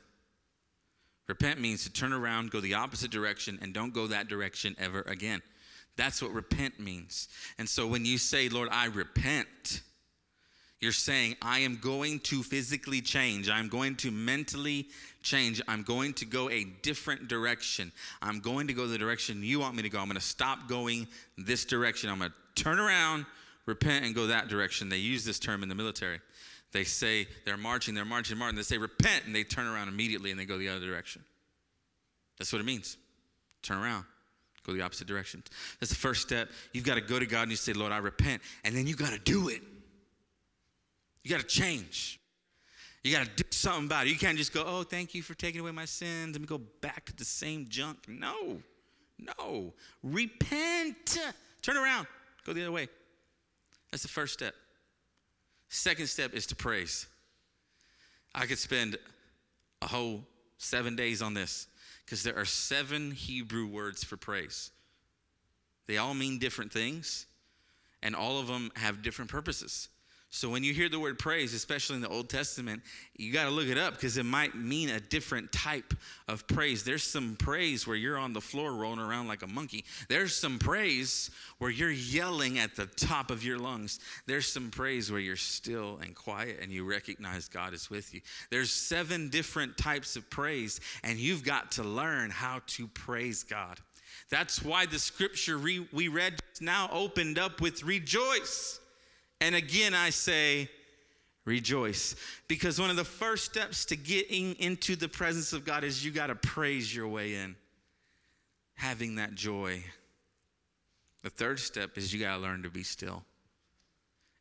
[1.28, 5.02] Repent means to turn around, go the opposite direction, and don't go that direction ever
[5.02, 5.40] again.
[5.96, 7.28] That's what repent means.
[7.58, 9.82] And so when you say, Lord, I repent,
[10.80, 13.50] you're saying, I am going to physically change.
[13.50, 14.88] I'm going to mentally
[15.22, 15.60] change.
[15.68, 17.92] I'm going to go a different direction.
[18.22, 19.98] I'm going to go the direction you want me to go.
[19.98, 22.08] I'm going to stop going this direction.
[22.08, 23.26] I'm going to turn around,
[23.66, 24.88] repent, and go that direction.
[24.88, 26.20] They use this term in the military.
[26.72, 28.56] They say they're marching, they're marching, marching.
[28.56, 31.22] They say repent, and they turn around immediately and they go the other direction.
[32.38, 32.96] That's what it means.
[33.62, 34.06] Turn around.
[34.64, 35.42] Go the opposite direction.
[35.78, 36.48] That's the first step.
[36.72, 38.40] You've got to go to God and you say, Lord, I repent.
[38.64, 39.60] And then you've got to do it.
[41.22, 42.20] You got to change.
[43.02, 44.10] You got to do something about it.
[44.10, 46.32] You can't just go, oh, thank you for taking away my sins.
[46.32, 47.98] Let me go back to the same junk.
[48.08, 48.60] No,
[49.18, 49.72] no.
[50.02, 51.18] Repent.
[51.62, 52.06] Turn around.
[52.44, 52.88] Go the other way.
[53.90, 54.54] That's the first step.
[55.68, 57.06] Second step is to praise.
[58.34, 58.96] I could spend
[59.82, 60.24] a whole
[60.58, 61.66] seven days on this
[62.04, 64.70] because there are seven Hebrew words for praise.
[65.86, 67.26] They all mean different things,
[68.02, 69.88] and all of them have different purposes.
[70.32, 72.82] So when you hear the word praise, especially in the Old Testament,
[73.16, 75.92] you got to look it up because it might mean a different type
[76.28, 76.84] of praise.
[76.84, 79.84] There's some praise where you're on the floor rolling around like a monkey.
[80.08, 83.98] There's some praise where you're yelling at the top of your lungs.
[84.26, 88.20] There's some praise where you're still and quiet and you recognize God is with you.
[88.50, 93.80] There's seven different types of praise and you've got to learn how to praise God.
[94.30, 98.79] That's why the scripture we read now opened up with rejoice.
[99.40, 100.68] And again, I say,
[101.44, 102.14] rejoice.
[102.48, 106.10] Because one of the first steps to getting into the presence of God is you
[106.10, 107.56] got to praise your way in,
[108.74, 109.82] having that joy.
[111.22, 113.24] The third step is you got to learn to be still.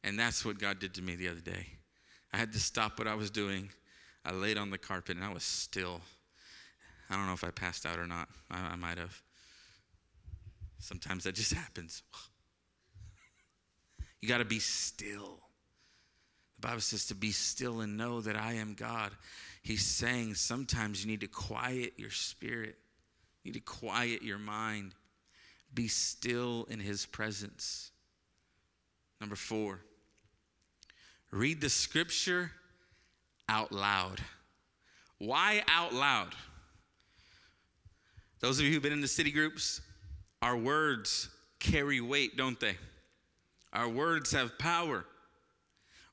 [0.03, 1.67] And that's what God did to me the other day.
[2.31, 3.69] I had to stop what I was doing.
[4.23, 6.01] I laid on the carpet and I was still.
[7.09, 8.29] I don't know if I passed out or not.
[8.51, 9.21] I, I might have.
[10.77, 12.03] Sometimes that just happens.
[14.21, 15.39] You got to be still.
[16.59, 19.11] The Bible says to be still and know that I am God.
[19.61, 22.77] He's saying sometimes you need to quiet your spirit,
[23.43, 24.93] you need to quiet your mind.
[25.73, 27.91] Be still in His presence.
[29.21, 29.81] Number four,
[31.31, 32.51] read the scripture
[33.47, 34.19] out loud.
[35.19, 36.33] Why out loud?
[38.39, 39.81] Those of you who've been in the city groups,
[40.41, 42.77] our words carry weight, don't they?
[43.73, 45.05] Our words have power.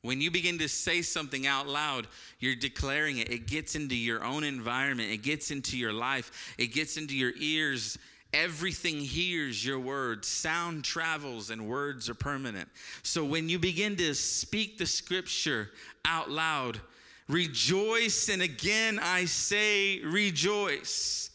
[0.02, 2.06] When you begin to say something out loud,
[2.38, 3.28] you're declaring it.
[3.28, 7.32] It gets into your own environment, it gets into your life, it gets into your
[7.38, 7.98] ears.
[8.32, 10.28] Everything hears your words.
[10.28, 12.68] Sound travels and words are permanent.
[13.02, 15.70] So when you begin to speak the scripture
[16.04, 16.80] out loud,
[17.28, 21.30] rejoice, and again I say rejoice.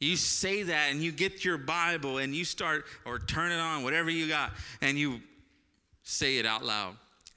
[0.00, 3.82] You say that and you get your Bible and you start, or turn it on,
[3.82, 5.20] whatever you got, and you
[6.08, 6.96] say it out loud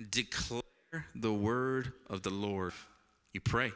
[0.09, 0.61] declare
[1.13, 2.73] the word of the Lord.
[3.33, 3.71] You pray.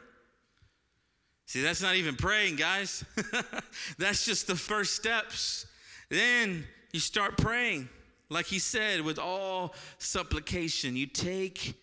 [1.46, 3.04] See, that's not even praying, guys.
[3.98, 5.66] that's just the first steps.
[6.08, 7.88] Then you start praying.
[8.28, 11.74] Like he said, with all supplication, you take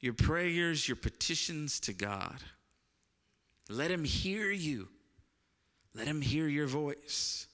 [0.00, 2.36] your prayers, your petitions to God.
[3.70, 4.88] Let him hear you.
[5.94, 7.46] Let him hear your voice.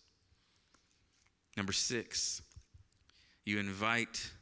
[1.56, 2.42] Number six,
[3.44, 4.32] you invite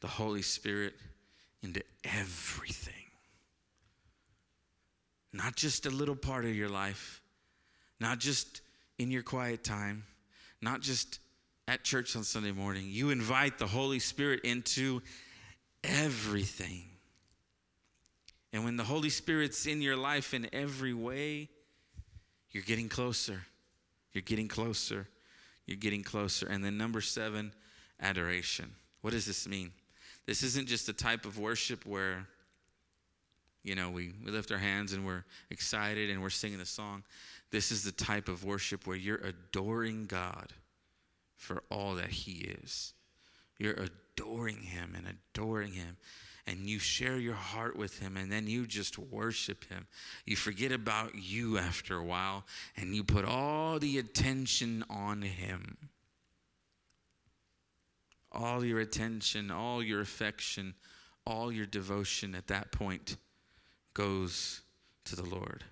[0.00, 0.94] the Holy Spirit
[1.62, 2.94] into everything.
[5.32, 7.20] Not just a little part of your life,
[8.00, 8.62] not just
[8.98, 10.04] in your quiet time,
[10.60, 11.20] not just
[11.66, 12.86] at church on Sunday morning.
[12.88, 15.02] You invite the Holy Spirit into
[15.84, 16.84] everything.
[18.52, 21.50] And when the Holy Spirit's in your life in every way,
[22.50, 23.42] you're getting closer.
[24.12, 25.06] You're getting closer.
[25.66, 26.46] You're getting closer.
[26.46, 27.52] And then, number seven,
[28.00, 28.74] adoration.
[29.02, 29.72] What does this mean?
[30.28, 32.26] This isn't just a type of worship where,
[33.64, 37.02] you know, we, we lift our hands and we're excited and we're singing a song.
[37.50, 40.52] This is the type of worship where you're adoring God
[41.38, 42.92] for all that He is.
[43.58, 43.78] You're
[44.18, 45.96] adoring Him and adoring Him.
[46.46, 49.86] And you share your heart with Him, and then you just worship Him.
[50.26, 52.44] You forget about you after a while,
[52.76, 55.78] and you put all the attention on Him
[58.32, 60.74] all your attention, all your affection,
[61.26, 63.16] all your devotion at that point
[63.94, 64.62] goes
[65.04, 65.64] to the Lord.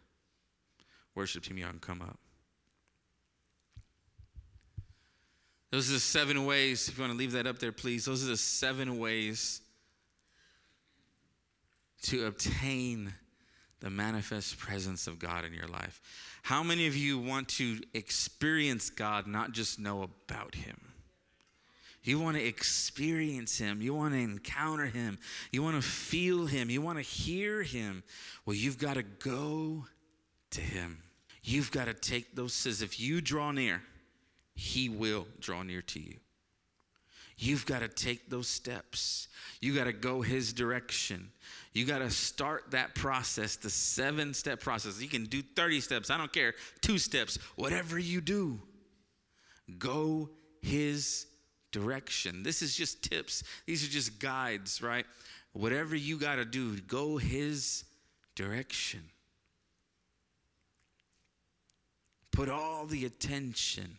[1.15, 2.19] Worship team, y'all can come up.
[5.71, 6.89] Those are the seven ways.
[6.89, 8.05] If you want to leave that up there, please.
[8.05, 9.61] Those are the seven ways
[12.03, 13.13] to obtain
[13.81, 16.01] the manifest presence of God in your life.
[16.43, 20.77] How many of you want to experience God, not just know about Him?
[22.07, 23.83] You want to experience Him.
[23.83, 25.19] You want to encounter Him.
[25.51, 26.71] You want to feel Him.
[26.71, 28.05] You want to hear Him.
[28.45, 29.87] Well, you've got to go
[30.51, 31.03] to Him.
[31.43, 33.83] You've got to take those says if you draw near,
[34.55, 36.15] He will draw near to you.
[37.39, 39.27] You've got to take those steps.
[39.61, 41.33] You got to go His direction.
[41.73, 45.03] You got to start that process, the seven step process.
[45.03, 48.61] You can do 30 steps, I don't care, two steps, whatever you do.
[49.77, 50.31] Go
[50.63, 51.27] His
[51.77, 52.43] direction.
[52.43, 55.05] This is just tips, these are just guides, right?
[55.53, 57.85] Whatever you got to do, go His
[58.35, 59.03] direction.
[62.31, 63.99] Put all the attention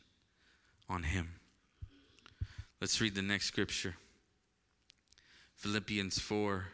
[0.89, 1.33] on Him.
[2.81, 3.95] Let's read the next scripture
[5.55, 6.65] Philippians 4,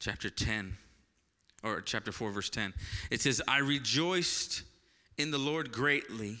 [0.00, 0.76] chapter 10,
[1.62, 2.74] or chapter 4, verse 10.
[3.10, 4.64] It says, I rejoiced
[5.16, 6.40] in the Lord greatly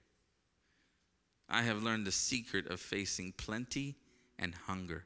[1.51, 3.95] I have learned the secret of facing plenty
[4.39, 5.05] and hunger,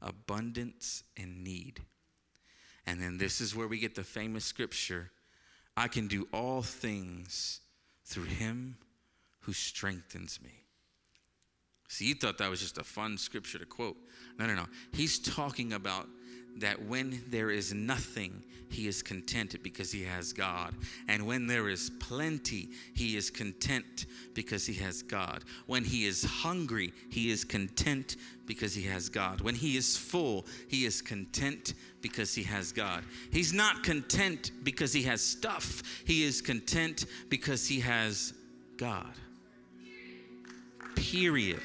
[0.00, 1.80] abundance and need.
[2.86, 5.10] And then this is where we get the famous scripture
[5.78, 7.60] I can do all things
[8.06, 8.78] through him
[9.40, 10.62] who strengthens me.
[11.88, 13.96] See, you thought that was just a fun scripture to quote.
[14.38, 14.66] No, no, no.
[14.92, 16.08] He's talking about
[16.56, 20.74] that when there is nothing, he is contented because he has God.
[21.08, 25.44] And when there is plenty, he is content because he has God.
[25.66, 29.40] When he is hungry, he is content because he has God.
[29.40, 33.04] When he is full, he is content because he has God.
[33.30, 38.34] He's not content because he has stuff, he is content because he has
[38.76, 39.12] God.
[40.96, 41.60] Period.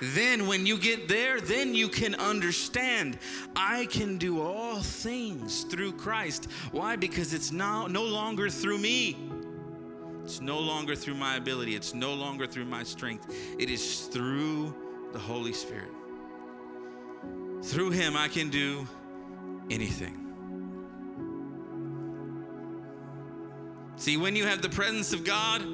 [0.00, 3.18] Then, when you get there, then you can understand
[3.54, 6.48] I can do all things through Christ.
[6.72, 6.96] Why?
[6.96, 9.16] Because it's now no longer through me,
[10.22, 13.32] it's no longer through my ability, it's no longer through my strength.
[13.58, 14.74] It is through
[15.12, 15.92] the Holy Spirit.
[17.62, 18.86] Through Him, I can do
[19.70, 20.22] anything.
[23.96, 25.64] See, when you have the presence of God,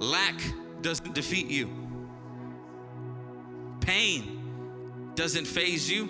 [0.00, 0.38] lack
[0.82, 1.70] doesn't defeat you,
[3.90, 6.08] pain doesn't faze you,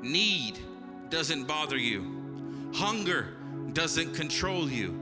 [0.00, 0.56] need
[1.08, 3.34] doesn't bother you, hunger
[3.72, 4.92] doesn't control you,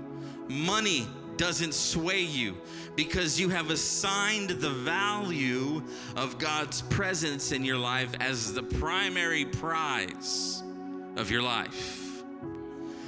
[0.49, 2.57] money doesn't sway you
[2.97, 5.83] because you have assigned the value
[6.17, 10.63] of God's presence in your life as the primary prize
[11.17, 12.23] of your life.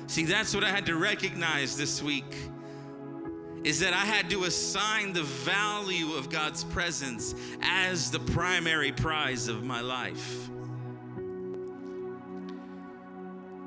[0.09, 2.37] See, that's what I had to recognize this week
[3.67, 9.49] is that I had to assign the value of God's presence as the primary prize
[9.49, 10.49] of my life.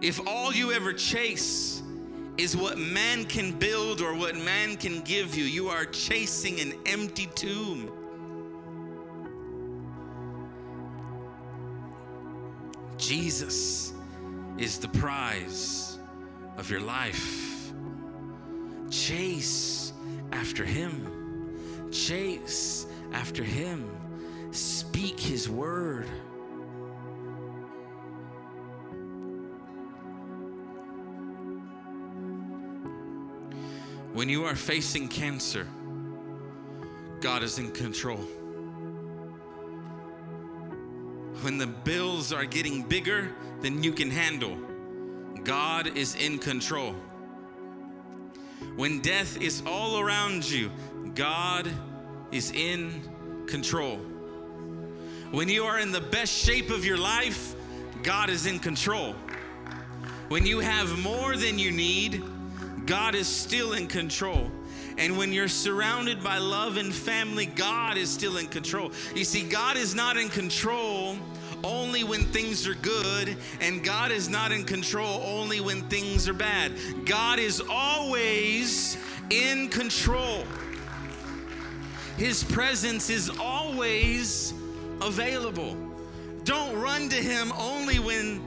[0.02, 1.84] If all you ever chase
[2.38, 6.76] is what man can build or what man can give you, you are chasing an
[6.86, 7.91] empty tomb.
[12.97, 13.91] Jesus
[14.58, 16.00] is the prize
[16.58, 17.74] of your life.
[18.89, 19.89] Chase
[20.32, 21.89] after Him.
[21.91, 23.89] Chase after Him.
[24.51, 26.07] Speak His word.
[34.13, 35.67] When you are facing cancer,
[37.21, 38.25] God is in control.
[41.41, 44.57] When the bills are getting bigger than you can handle,
[45.43, 46.95] God is in control.
[48.76, 50.72] When death is all around you,
[51.16, 51.70] God
[52.32, 53.01] is in
[53.47, 53.97] control.
[55.32, 57.55] When you are in the best shape of your life,
[58.03, 59.14] God is in control.
[60.30, 62.24] When you have more than you need,
[62.86, 64.51] God is still in control.
[64.97, 68.91] And when you're surrounded by love and family, God is still in control.
[69.16, 71.18] You see, God is not in control
[71.64, 76.34] only when things are good, and God is not in control only when things are
[76.34, 76.72] bad.
[77.05, 78.97] God is always
[79.30, 80.43] in control.
[82.18, 84.53] His presence is always
[85.01, 85.78] available.
[86.43, 88.41] Don't run to Him only when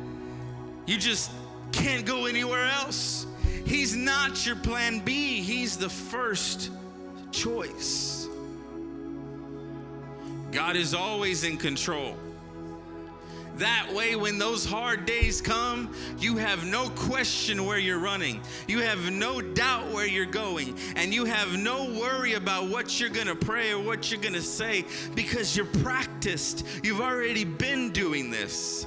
[0.86, 1.30] you just
[1.72, 3.26] can't go anywhere else.
[3.64, 6.70] He's not your plan B, He's the first
[7.30, 8.28] choice.
[10.50, 12.16] God is always in control.
[13.62, 18.40] That way, when those hard days come, you have no question where you're running.
[18.66, 20.76] You have no doubt where you're going.
[20.96, 24.34] And you have no worry about what you're going to pray or what you're going
[24.34, 24.84] to say
[25.14, 26.66] because you're practiced.
[26.82, 28.84] You've already been doing this.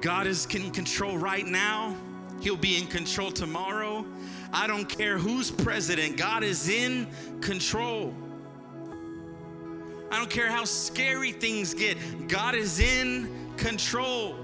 [0.00, 1.94] God is in control right now.
[2.40, 4.06] He'll be in control tomorrow.
[4.54, 7.08] I don't care who's president, God is in
[7.42, 8.14] control.
[10.16, 14.34] I don't care how scary things get, God is in control.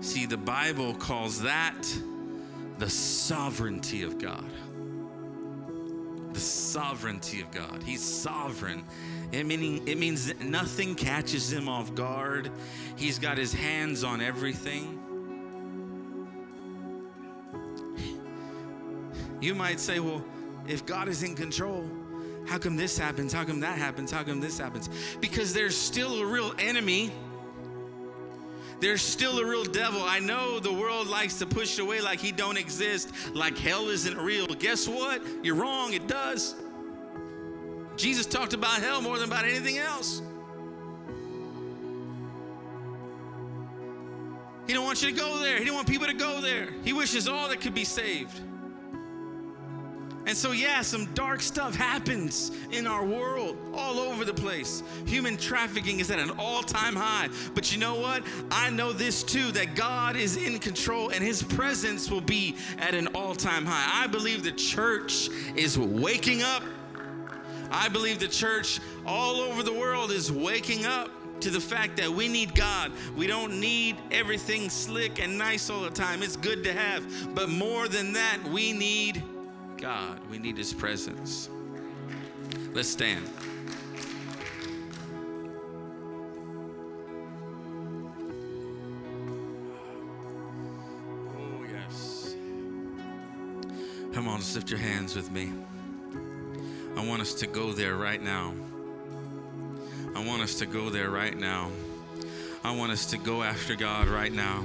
[0.00, 1.80] See, the Bible calls that
[2.78, 4.50] the sovereignty of God.
[6.32, 7.84] The sovereignty of God.
[7.84, 8.82] He's sovereign.
[9.30, 12.50] It, meaning, it means that nothing catches him off guard.
[12.96, 14.98] He's got his hands on everything.
[19.40, 20.24] You might say, well,
[20.66, 21.88] if God is in control,
[22.46, 23.32] how come this happens?
[23.32, 24.10] How come that happens?
[24.10, 24.88] How come this happens?
[25.20, 27.12] Because there's still a real enemy.
[28.80, 30.02] There's still a real devil.
[30.02, 34.16] I know the world likes to push away like he don't exist, like hell isn't
[34.16, 34.46] real.
[34.48, 35.22] Guess what?
[35.44, 35.92] You're wrong.
[35.92, 36.56] It does.
[37.96, 40.20] Jesus talked about hell more than about anything else.
[44.66, 45.58] He don't want you to go there.
[45.58, 46.68] He don't want people to go there.
[46.84, 48.40] He wishes all that could be saved.
[50.26, 54.82] And so, yeah, some dark stuff happens in our world all over the place.
[55.06, 57.28] Human trafficking is at an all time high.
[57.54, 58.22] But you know what?
[58.50, 62.94] I know this too that God is in control and his presence will be at
[62.94, 64.04] an all time high.
[64.04, 66.62] I believe the church is waking up
[67.72, 71.10] I believe the church all over the world is waking up
[71.40, 72.92] to the fact that we need God.
[73.16, 76.22] We don't need everything slick and nice all the time.
[76.22, 77.34] It's good to have.
[77.34, 79.22] But more than that, we need
[79.82, 80.20] God.
[80.30, 81.50] We need His presence.
[82.72, 83.28] Let's stand.
[91.36, 92.36] Oh, yes.
[94.12, 95.50] Come on, lift your hands with me.
[96.96, 98.54] I want us to go there right now.
[100.14, 101.72] I want us to go there right now.
[102.62, 104.62] I want us to go after God right now.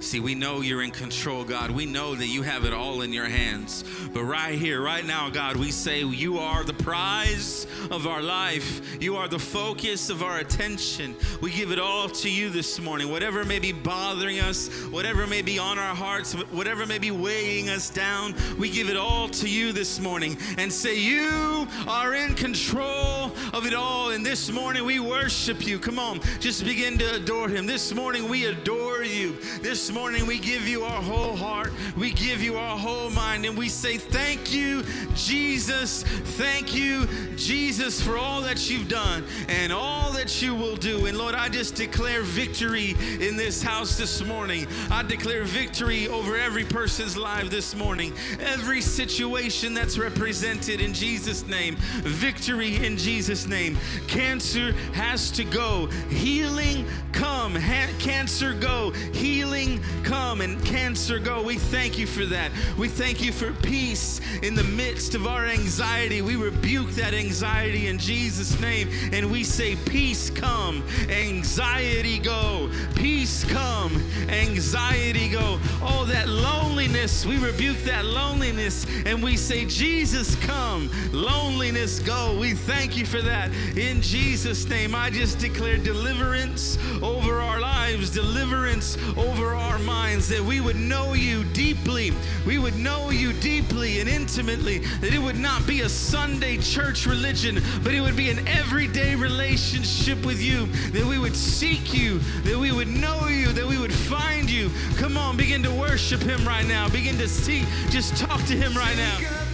[0.00, 1.72] See, we know you're in control, God.
[1.72, 3.82] We know that you have it all in your hands.
[4.14, 9.02] But right here, right now, God, we say you are the prize of our life.
[9.02, 11.16] You are the focus of our attention.
[11.40, 13.10] We give it all to you this morning.
[13.10, 17.68] Whatever may be bothering us, whatever may be on our hearts, whatever may be weighing
[17.68, 22.34] us down, we give it all to you this morning and say, You are in
[22.34, 23.17] control
[23.52, 24.10] of it all.
[24.10, 25.78] And this morning we worship you.
[25.78, 27.66] Come on, just begin to adore him.
[27.66, 29.36] This morning we adore you.
[29.62, 33.56] This morning we give you our whole heart, we give you our whole mind, and
[33.56, 34.82] we say, Thank you,
[35.14, 36.02] Jesus.
[36.02, 41.06] Thank you, Jesus, for all that you've done and all that you will do.
[41.06, 44.66] And Lord, I just declare victory in this house this morning.
[44.90, 51.46] I declare victory over every person's life this morning, every situation that's represented in Jesus'
[51.46, 51.76] name.
[52.02, 53.76] Victory in Jesus' name.
[54.06, 55.86] Cancer has to go.
[56.10, 57.54] Healing come.
[57.54, 58.90] Ha- cancer go.
[59.12, 61.42] Healing come and cancer go.
[61.42, 62.50] We thank you for that.
[62.76, 66.22] We thank you for peace in the midst of our anxiety.
[66.22, 72.70] We rebuke that anxiety in Jesus' name and we say, Peace come, anxiety go.
[72.94, 75.58] Peace come, anxiety go.
[75.82, 82.36] Oh, that loneliness, we rebuke that loneliness and we say, Jesus come, loneliness go.
[82.38, 83.27] We thank you for that.
[83.76, 90.40] In Jesus' name, I just declare deliverance over our lives, deliverance over our minds, that
[90.40, 92.12] we would know you deeply.
[92.46, 97.06] We would know you deeply and intimately, that it would not be a Sunday church
[97.06, 102.18] religion, but it would be an everyday relationship with you, that we would seek you,
[102.44, 104.70] that we would know you, that we would find you.
[104.96, 106.88] Come on, begin to worship him right now.
[106.88, 109.47] Begin to seek, just talk to him right now.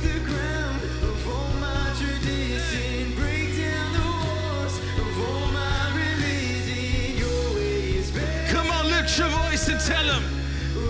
[9.65, 10.25] Voice and tell them.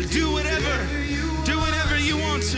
[0.07, 0.87] do whatever,
[1.45, 2.57] do whatever you want to.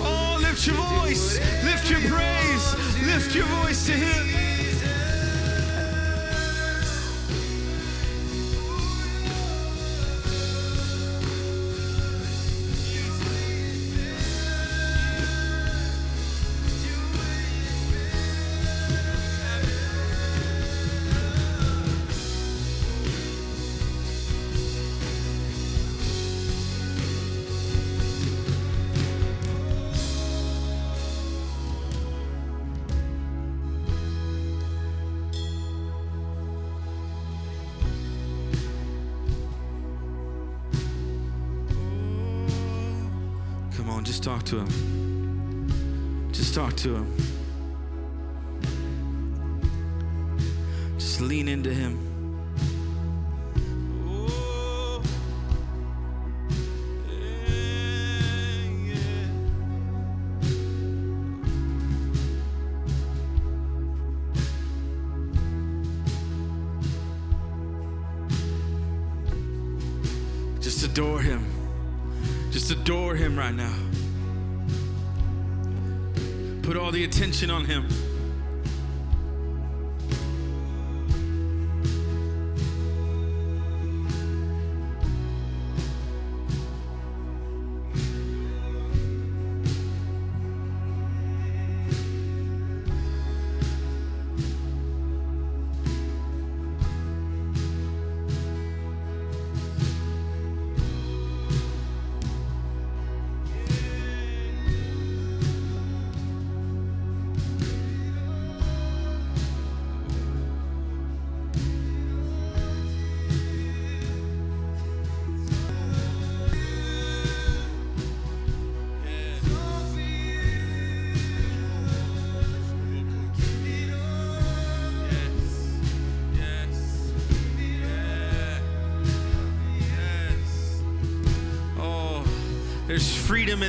[0.00, 2.74] Oh, lift your voice, lift your praise,
[3.06, 4.43] lift your voice to Him.
[44.24, 45.68] Talk to him.
[46.32, 47.14] Just talk to him.
[50.96, 52.13] Just lean into him.
[77.34, 78.03] Attention on Him.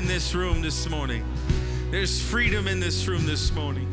[0.05, 1.25] In this room this morning.
[1.89, 3.91] There's freedom in this room this morning.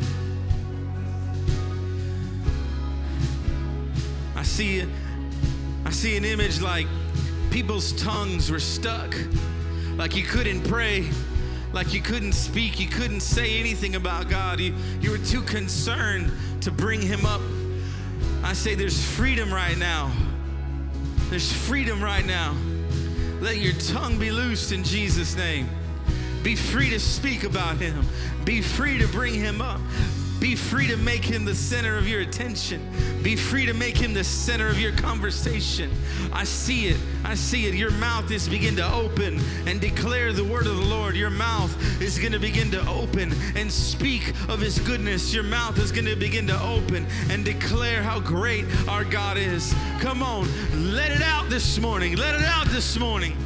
[4.36, 4.84] I see
[5.86, 6.86] I see an image like
[7.50, 9.16] people's tongues were stuck,
[9.96, 11.08] like you couldn't pray,
[11.72, 14.60] like you couldn't speak, you couldn't say anything about God.
[14.60, 17.40] You, you were too concerned to bring Him up.
[18.44, 20.12] I say there's freedom right now.
[21.30, 22.54] There's freedom right now.
[23.40, 25.70] Let your tongue be loosed in Jesus' name.
[26.43, 28.05] Be free to speak about Him.
[28.45, 29.80] Be free to bring Him up.
[30.43, 32.84] Be free to make him the center of your attention.
[33.22, 35.88] Be free to make him the center of your conversation.
[36.32, 36.97] I see it.
[37.24, 37.76] I see it.
[37.76, 41.14] Your mouth is begin to open and declare the word of the Lord.
[41.14, 41.72] Your mouth
[42.03, 45.32] is going to begin to open and speak of his goodness.
[45.32, 49.72] Your mouth is going to begin to open and declare how great our God is.
[50.01, 50.49] Come on,
[50.93, 52.16] let it out this morning.
[52.16, 53.36] Let it out this morning.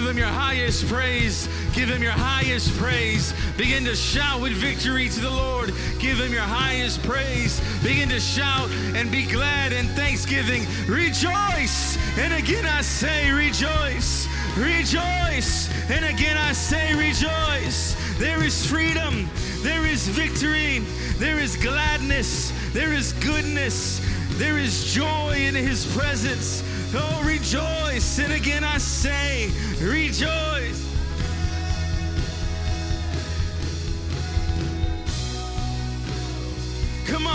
[0.00, 1.46] Give him your highest praise.
[1.74, 3.34] Give him your highest praise.
[3.58, 5.74] Begin to shout with victory to the Lord.
[5.98, 7.60] Give him your highest praise.
[7.82, 10.62] Begin to shout and be glad in thanksgiving.
[10.88, 11.98] Rejoice.
[12.16, 14.26] And again I say, rejoice.
[14.56, 15.68] Rejoice.
[15.90, 17.94] And again I say, rejoice.
[18.18, 19.28] There is freedom.
[19.58, 20.78] There is victory.
[21.18, 22.54] There is gladness.
[22.72, 24.00] There is goodness.
[24.38, 26.62] There is joy in his presence.
[26.92, 28.18] Oh, rejoice.
[28.18, 30.89] And again I say, rejoice.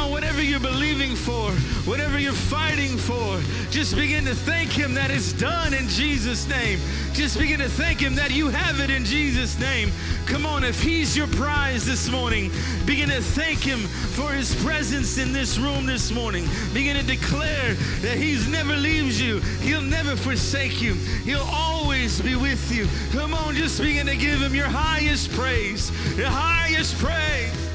[0.06, 1.51] On, whatever you're believing for,
[1.89, 3.39] whatever you're fighting for,
[3.72, 6.80] just begin to thank Him that it's done in Jesus' name.
[7.14, 9.91] Just begin to thank Him that you have it in Jesus' name.
[10.26, 12.51] Come on, if He's your prize this morning,
[12.86, 16.47] begin to thank Him for His presence in this room this morning.
[16.74, 20.93] Begin to declare that He's never leaves you, He'll never forsake you,
[21.24, 22.88] He'll always be with you.
[23.12, 27.75] Come on, just begin to give Him your highest praise, your highest praise.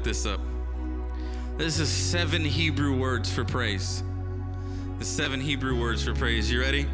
[0.00, 0.40] Look this up.
[1.58, 4.02] This is seven Hebrew words for praise.
[4.98, 6.50] The seven Hebrew words for praise.
[6.50, 6.86] You ready?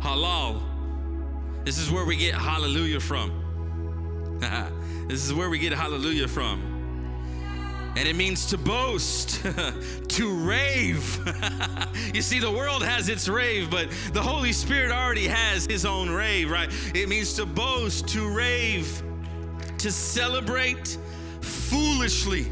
[0.00, 0.60] Halal.
[1.64, 4.38] This is where we get hallelujah from.
[5.08, 7.94] this is where we get hallelujah from.
[7.96, 9.42] And it means to boast,
[10.08, 11.18] to rave.
[12.14, 16.10] you see, the world has its rave, but the Holy Spirit already has his own
[16.10, 16.68] rave, right?
[16.94, 19.02] It means to boast, to rave,
[19.78, 20.98] to celebrate
[21.68, 22.50] foolishly.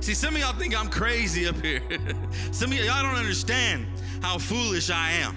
[0.00, 1.82] See, some of y'all think I'm crazy up here.
[2.50, 3.86] some of y'all don't understand
[4.22, 5.36] how foolish I am.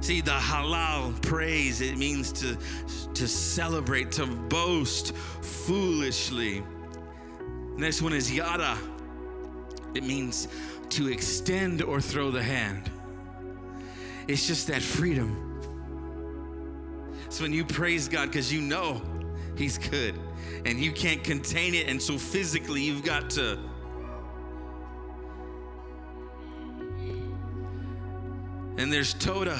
[0.00, 2.56] See, the halal praise, it means to,
[3.14, 6.62] to celebrate, to boast foolishly.
[7.76, 8.76] Next one is yada.
[9.94, 10.48] It means
[10.90, 12.90] to extend or throw the hand.
[14.28, 15.60] It's just that freedom.
[17.26, 19.02] It's when you praise God because you know
[19.56, 20.18] He's good
[20.64, 23.58] and you can't contain it, and so physically you've got to.
[28.76, 29.58] And there's Toda.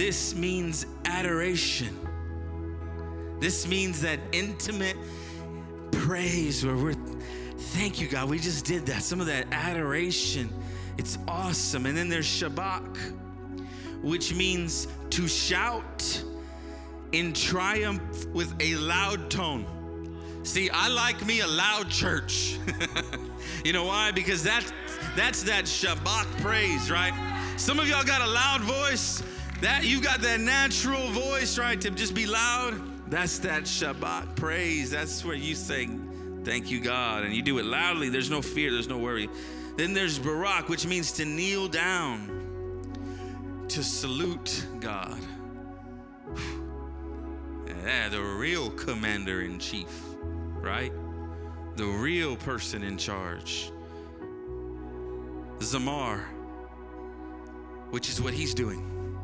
[0.00, 1.94] this means adoration.
[3.38, 4.96] This means that intimate
[5.92, 6.94] praise where we're,
[7.74, 9.02] thank you, God, we just did that.
[9.02, 10.48] Some of that adoration.
[10.96, 11.84] It's awesome.
[11.84, 12.96] And then there's Shabach,
[14.02, 16.24] which means to shout
[17.12, 19.66] in triumph with a loud tone.
[20.42, 22.58] See, I like me a loud church.
[23.64, 24.10] you know why?
[24.10, 24.72] Because that's
[25.16, 27.12] that's that Shabach praise, right?
[27.56, 29.22] Some of y'all got a loud voice.
[29.60, 31.78] That you got that natural voice, right?
[31.82, 32.80] To just be loud.
[33.10, 34.90] That's that Shabach praise.
[34.90, 37.24] That's where you sing, Thank you, God.
[37.24, 38.08] And you do it loudly.
[38.08, 39.28] There's no fear, there's no worry.
[39.76, 45.18] Then there's Barak, which means to kneel down, to salute God.
[47.84, 50.10] Yeah, the real commander in chief
[50.60, 50.92] right?
[51.76, 53.72] The real person in charge.
[55.58, 56.24] Zamar,
[57.90, 59.18] which is what he's doing.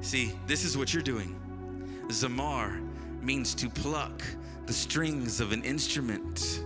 [0.00, 1.38] See, this is what you're doing.
[2.08, 2.80] Zamar
[3.22, 4.22] means to pluck
[4.66, 6.64] the strings of an instrument,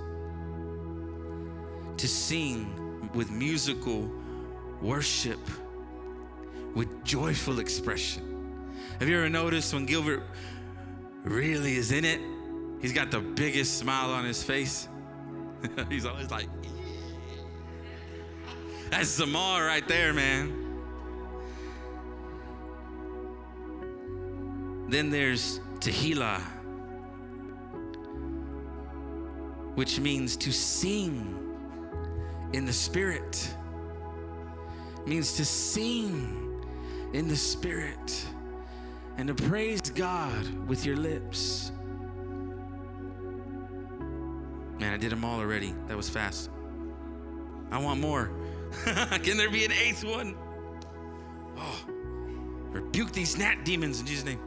[1.97, 4.11] to sing with musical
[4.81, 5.41] worship,
[6.75, 8.23] with joyful expression.
[8.99, 10.23] Have you ever noticed when Gilbert
[11.27, 12.21] really is in it?
[12.81, 14.89] He's got the biggest smile on his face.
[15.89, 16.49] He's always like,
[18.91, 20.63] that's Zamar right there, man.
[24.89, 26.41] Then there's Tehillah,
[29.75, 31.37] which means to sing
[32.53, 33.53] in the spirit.
[34.99, 36.63] It means to sing
[37.13, 38.27] in the spirit
[39.17, 41.73] and to praise God with your lips.
[44.79, 45.75] Man, I did them all already.
[45.89, 46.51] That was fast.
[47.71, 48.31] I want more.
[48.85, 50.37] Can there be an eighth one?
[51.57, 51.85] Oh,
[52.71, 54.41] rebuke these gnat demons in Jesus' name.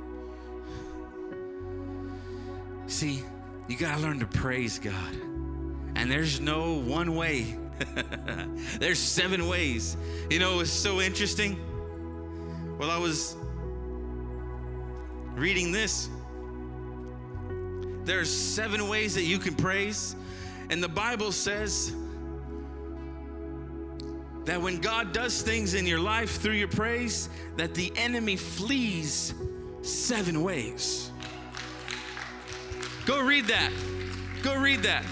[2.85, 3.23] See,
[3.67, 5.15] you got to learn to praise God.
[5.95, 7.57] And there's no one way,
[8.79, 9.97] there's seven ways.
[10.29, 11.55] You know, it's so interesting.
[12.77, 13.35] While I was
[15.35, 16.09] reading this,
[18.03, 20.15] there's seven ways that you can praise.
[20.69, 21.93] And the Bible says
[24.45, 29.33] that when God does things in your life through your praise, that the enemy flees
[29.81, 31.11] seven ways.
[33.05, 33.71] Go read that.
[34.41, 35.05] Go read that.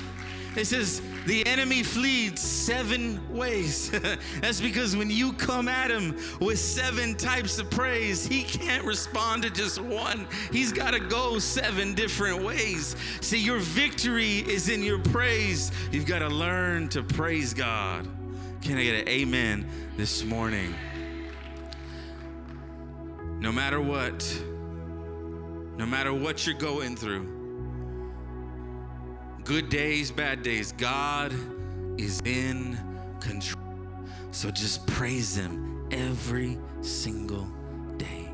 [0.55, 3.91] It says, the enemy flees seven ways.
[4.41, 9.43] That's because when you come at him with seven types of praise, he can't respond
[9.43, 10.25] to just one.
[10.53, 12.95] He's got to go seven different ways.
[13.19, 15.71] See, your victory is in your praise.
[15.91, 18.07] You've got to learn to praise God.
[18.61, 19.67] Can I get an amen
[19.97, 20.73] this morning?
[23.39, 24.41] No matter what,
[25.75, 27.36] no matter what you're going through,
[29.48, 31.34] good days, bad days, God
[31.98, 32.78] is in
[33.22, 33.64] control.
[34.32, 37.48] So just praise Him every single
[37.95, 38.28] day.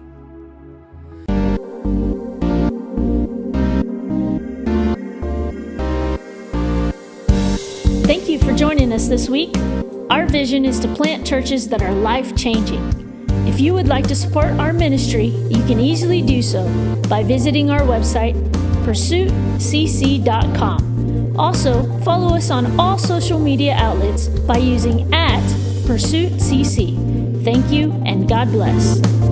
[8.08, 9.56] Thank you for joining us this week.
[10.10, 12.82] Our vision is to plant churches that are life changing.
[13.48, 16.68] If you would like to support our ministry, you can easily do so
[17.08, 18.34] by visiting our website,
[18.84, 20.93] pursuitcc.com.
[21.38, 25.44] Also, follow us on all social media outlets by using at
[25.88, 27.44] PursuitCC.
[27.44, 29.23] Thank you and God bless.